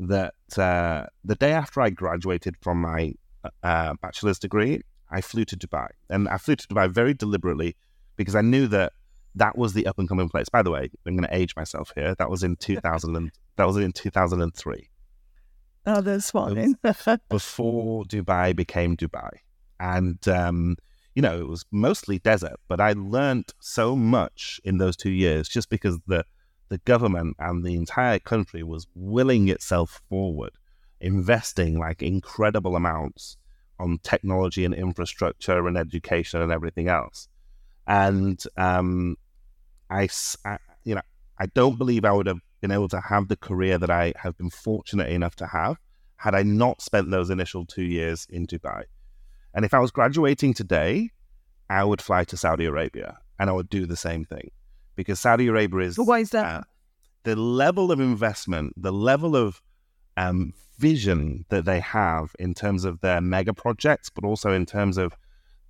that 0.01 0.35
uh, 0.57 1.07
the 1.25 1.35
day 1.37 1.53
after 1.53 1.81
I 1.81 1.91
graduated 1.91 2.57
from 2.61 2.81
my 2.81 3.15
uh, 3.63 3.95
bachelor's 4.01 4.39
degree, 4.39 4.83
I 5.11 5.21
flew 5.21 5.45
to 5.47 5.57
Dubai, 5.57 5.89
and 6.09 6.29
I 6.29 6.39
flew 6.39 6.57
to 6.57 6.69
Dubai 6.69 6.91
very 6.91 7.15
deliberately 7.15 7.77
because 8.17 8.35
I 8.35 8.43
knew 8.43 8.67
that 8.69 8.93
that 9.35 9.57
was 9.57 9.73
the 9.73 9.87
up 9.87 9.99
and 9.99 10.09
coming 10.09 10.29
place. 10.29 10.49
By 10.49 10.63
the 10.63 10.71
way, 10.71 10.91
I'm 11.07 11.17
going 11.17 11.29
to 11.29 11.35
age 11.35 11.57
myself 11.57 11.93
here. 11.95 12.15
That 12.17 12.31
was 12.31 12.43
in 12.43 12.57
2000. 12.57 13.17
and, 13.17 13.33
that 13.57 13.67
was 13.67 13.77
in 13.77 13.93
2003. 13.93 14.89
Oh, 15.87 16.01
that's 16.01 16.31
fine. 16.31 16.77
before 17.29 18.05
Dubai 18.05 18.55
became 18.55 18.97
Dubai, 18.97 19.31
and 19.81 20.27
um, 20.29 20.77
you 21.15 21.23
know 21.23 21.39
it 21.39 21.49
was 21.49 21.65
mostly 21.73 22.19
desert. 22.19 22.61
But 22.69 22.81
I 22.81 22.93
learned 22.93 23.53
so 23.61 23.97
much 23.97 24.61
in 24.65 24.79
those 24.79 24.97
two 24.97 25.11
years 25.11 25.49
just 25.49 25.71
because 25.71 25.99
the 26.07 26.25
the 26.69 26.79
government 26.79 27.37
and 27.39 27.65
the 27.65 27.75
entire 27.75 28.19
country 28.19 28.63
was 28.63 28.87
willing 28.95 29.49
itself 29.49 30.01
forward, 30.09 30.53
investing 31.01 31.79
like 31.79 32.03
incredible 32.03 32.77
amounts 32.77 33.37
on 33.79 33.99
technology 34.03 34.65
and 34.65 34.73
infrastructure 34.73 35.67
and 35.67 35.77
education 35.77 36.41
and 36.41 36.51
everything 36.51 36.89
else. 36.89 37.29
And 37.87 38.43
um, 38.57 39.17
I, 39.91 40.09
I, 40.47 40.57
you 40.85 40.95
know, 40.95 41.03
I 41.39 41.47
don't 41.47 41.77
believe 41.77 42.05
I 42.05 42.13
would 42.13 42.27
have 42.27 42.41
been 42.63 42.71
able 42.71 42.89
to 42.89 43.01
have 43.01 43.29
the 43.29 43.37
career 43.37 43.77
that 43.77 43.91
I 43.91 44.15
have 44.17 44.39
been 44.39 44.49
fortunate 44.49 45.11
enough 45.11 45.37
to 45.37 45.47
have 45.49 45.77
had 46.17 46.35
I 46.35 46.45
not 46.45 46.81
spent 46.81 47.11
those 47.11 47.29
initial 47.29 47.67
two 47.67 47.83
years 47.83 48.27
in 48.31 48.47
Dubai. 48.47 48.85
And 49.53 49.65
if 49.65 49.75
I 49.75 49.81
was 49.81 49.91
graduating 49.91 50.55
today, 50.55 51.11
I 51.69 51.85
would 51.85 52.01
fly 52.01 52.25
to 52.25 52.37
Saudi 52.37 52.65
Arabia 52.65 53.19
and 53.39 53.51
I 53.51 53.53
would 53.53 53.69
do 53.69 53.85
the 53.87 53.97
same 53.97 54.25
thing 54.25 54.51
because 54.95 55.19
Saudi 55.21 55.49
Arabia 55.49 55.81
is. 55.81 55.99
Why 55.99 56.21
is 56.21 56.31
that? 56.31 56.45
Uh, 56.45 56.63
the 57.25 57.37
level 57.37 57.93
of 57.93 58.01
investment, 58.01 58.73
the 58.77 58.93
level 58.93 59.37
of 59.37 59.61
um, 60.17 60.53
vision 60.79 61.45
that 61.49 61.65
they 61.65 61.81
have 61.81 62.35
in 62.39 62.55
terms 62.55 62.85
of 62.85 63.01
their 63.01 63.21
mega 63.21 63.53
projects, 63.53 64.09
but 64.09 64.25
also 64.25 64.53
in 64.53 64.67
terms 64.67 64.99
of 64.99 65.15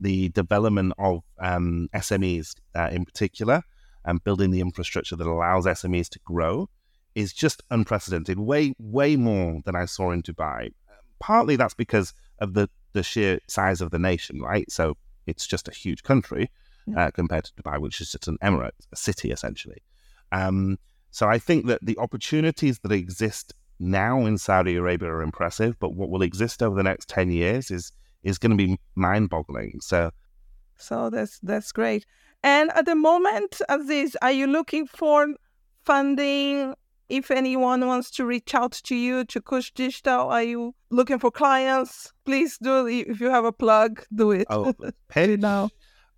the 0.00 0.28
development 0.30 0.92
of 0.98 1.22
um, 1.40 1.88
SMEs 1.94 2.54
uh, 2.74 2.88
in 2.92 3.04
particular 3.04 3.62
and 4.04 4.22
building 4.24 4.50
the 4.50 4.60
infrastructure 4.60 5.16
that 5.16 5.26
allows 5.26 5.64
SMEs 5.64 6.08
to 6.10 6.18
grow 6.24 6.68
is 7.14 7.32
just 7.32 7.62
unprecedented, 7.70 8.38
way, 8.38 8.74
way 8.78 9.16
more 9.16 9.60
than 9.64 9.76
I 9.76 9.84
saw 9.84 10.10
in 10.10 10.22
Dubai. 10.22 10.72
Partly 11.20 11.56
that's 11.56 11.74
because 11.74 12.12
of 12.38 12.54
the, 12.54 12.68
the 12.92 13.02
sheer 13.02 13.38
size 13.48 13.80
of 13.80 13.90
the 13.90 13.98
nation, 13.98 14.40
right? 14.40 14.70
So 14.70 14.96
it's 15.26 15.46
just 15.46 15.68
a 15.68 15.72
huge 15.72 16.02
country 16.02 16.50
uh, 16.96 17.10
compared 17.10 17.44
to 17.44 17.52
Dubai, 17.54 17.80
which 17.80 18.00
is 18.00 18.12
just 18.12 18.28
an 18.28 18.38
emirate, 18.42 18.70
a 18.92 18.96
city 18.96 19.30
essentially. 19.30 19.82
Um, 20.32 20.78
so 21.10 21.28
I 21.28 21.38
think 21.38 21.66
that 21.66 21.80
the 21.82 21.98
opportunities 21.98 22.78
that 22.80 22.92
exist 22.92 23.54
now 23.78 24.24
in 24.24 24.38
Saudi 24.38 24.76
Arabia 24.76 25.10
are 25.10 25.22
impressive, 25.22 25.78
but 25.78 25.94
what 25.94 26.08
will 26.08 26.22
exist 26.22 26.62
over 26.62 26.74
the 26.74 26.82
next 26.82 27.08
10 27.08 27.30
years 27.30 27.70
is 27.70 27.92
is 28.22 28.38
going 28.38 28.56
to 28.56 28.56
be 28.56 28.78
mind-boggling. 28.94 29.80
So 29.80 30.10
so 30.78 31.10
that's 31.10 31.38
that's 31.40 31.72
great. 31.72 32.06
And 32.42 32.70
at 32.72 32.86
the 32.86 32.94
moment, 32.94 33.60
Aziz, 33.68 34.16
are 34.22 34.32
you 34.32 34.46
looking 34.46 34.86
for 34.86 35.28
funding? 35.84 36.74
If 37.12 37.30
anyone 37.30 37.86
wants 37.86 38.10
to 38.12 38.24
reach 38.24 38.54
out 38.54 38.72
to 38.84 38.94
you 38.94 39.26
to 39.26 39.42
Cush 39.42 39.70
Digital, 39.74 40.30
are 40.30 40.42
you 40.42 40.74
looking 40.88 41.18
for 41.18 41.30
clients? 41.30 42.10
Please 42.24 42.56
do. 42.56 42.86
If 42.86 43.20
you 43.20 43.28
have 43.28 43.44
a 43.44 43.52
plug, 43.52 44.02
do 44.14 44.30
it. 44.30 44.46
Oh, 44.48 44.72
pay 45.08 45.36
now. 45.36 45.68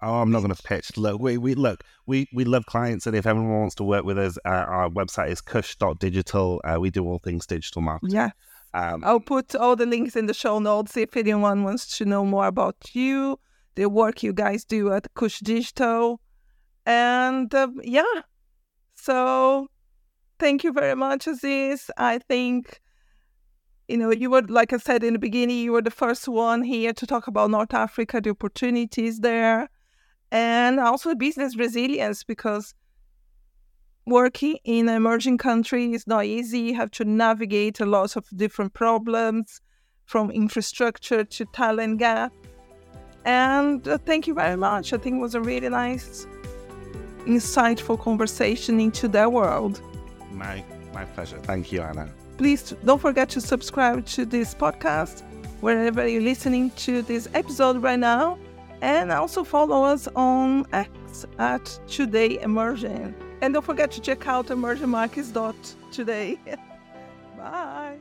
Oh, 0.01 0.21
I'm 0.21 0.31
not 0.31 0.43
going 0.43 0.55
to 0.55 0.63
pitch. 0.63 0.97
Look, 0.97 1.21
we, 1.21 1.37
we 1.37 1.57
look, 1.57 1.83
we, 2.07 2.29
we 2.33 2.45
love 2.45 2.67
clients, 2.67 3.09
and 3.09 3.17
if 3.17 3.27
everyone 3.27 3.59
wants 3.59 3.75
to 3.75 3.83
work 3.83 4.05
with 4.05 4.19
us, 4.19 4.39
uh, 4.45 4.51
our 4.51 4.89
website 4.89 5.31
is 5.31 5.41
cush.digital. 5.41 6.61
Uh, 6.63 6.79
we 6.79 6.91
do 6.91 7.05
all 7.05 7.19
things 7.19 7.45
digital 7.45 7.83
marketing. 7.83 8.15
Yeah. 8.15 8.31
Um, 8.73 9.03
I'll 9.05 9.19
put 9.19 9.57
all 9.57 9.75
the 9.75 9.87
links 9.87 10.15
in 10.15 10.27
the 10.27 10.35
show 10.35 10.61
notes 10.61 10.97
if 10.97 11.17
anyone 11.17 11.65
wants 11.65 11.99
to 11.99 12.05
know 12.05 12.25
more 12.25 12.47
about 12.47 12.77
you, 12.93 13.41
the 13.75 13.89
work 13.89 14.23
you 14.23 14.33
guys 14.33 14.65
do 14.65 14.93
at 14.93 15.13
Cush 15.15 15.41
Digital. 15.41 16.21
And 16.87 17.53
um, 17.53 17.81
yeah, 17.83 18.23
so 18.95 19.67
thank 20.45 20.63
you 20.63 20.73
very 20.75 20.95
much, 20.95 21.27
Aziz. 21.27 21.91
I 21.97 22.19
think, 22.19 22.83
you 23.89 23.97
know, 23.97 24.11
you 24.13 24.29
were, 24.29 24.43
like 24.43 24.75
I 24.75 24.77
said 24.77 25.03
in 25.03 25.15
the 25.15 25.19
beginning, 25.19 25.57
you 25.57 25.73
were 25.73 25.81
the 25.81 25.91
first 25.91 26.29
one 26.29 26.63
here 26.63 26.93
to 26.93 27.07
talk 27.07 27.27
about 27.27 27.51
North 27.51 27.73
Africa, 27.73 28.21
the 28.21 28.29
opportunities 28.29 29.21
there 29.21 29.71
and 30.31 30.79
also 30.79 31.15
business 31.15 31.57
resilience 31.57 32.25
because 32.25 32.75
working 34.07 34.59
in 34.65 34.87
an 34.91 34.97
emerging 34.97 35.39
country 35.39 35.95
is 35.95 36.07
not 36.07 36.27
easy. 36.27 36.59
You 36.59 36.75
have 36.75 36.91
to 36.99 37.05
navigate 37.07 37.81
a 37.81 37.87
lot 37.87 38.15
of 38.15 38.27
different 38.37 38.75
problems 38.75 39.63
from 40.05 40.31
infrastructure 40.31 41.25
to 41.25 41.45
talent 41.47 42.01
gap. 42.01 42.35
And 43.25 43.89
uh, 43.89 43.97
thank 43.97 44.27
you 44.27 44.35
very 44.35 44.59
much. 44.59 44.93
I 44.93 44.99
think 44.99 45.17
it 45.17 45.21
was 45.21 45.35
a 45.35 45.41
really 45.41 45.71
nice, 45.71 46.27
insightful 47.21 47.99
conversation 47.99 48.79
into 48.79 49.09
their 49.09 49.31
world. 49.31 49.81
My, 50.35 50.65
my 50.93 51.05
pleasure. 51.05 51.39
Thank 51.39 51.73
you, 51.73 51.81
Ana. 51.83 52.09
Please 52.37 52.75
don't 52.85 53.01
forget 53.01 53.29
to 53.31 53.41
subscribe 53.41 54.05
to 54.07 54.25
this 54.25 54.55
podcast 54.55 55.23
wherever 55.61 56.07
you're 56.07 56.21
listening 56.23 56.71
to 56.73 57.03
this 57.03 57.29
episode 57.35 57.83
right 57.83 57.99
now. 57.99 58.39
And 58.81 59.11
also 59.13 59.45
follow 59.45 59.85
us 59.85 60.09
on 60.15 60.67
X 60.73 60.91
at 61.39 61.65
Today 61.87 62.41
Emerging. 62.41 63.15
And 63.41 63.55
don't 63.55 63.65
forget 63.65 63.91
to 63.93 64.01
check 64.01 64.27
out 64.27 64.49
emergingmarkets.today. 64.49 66.39
Bye. 67.39 67.99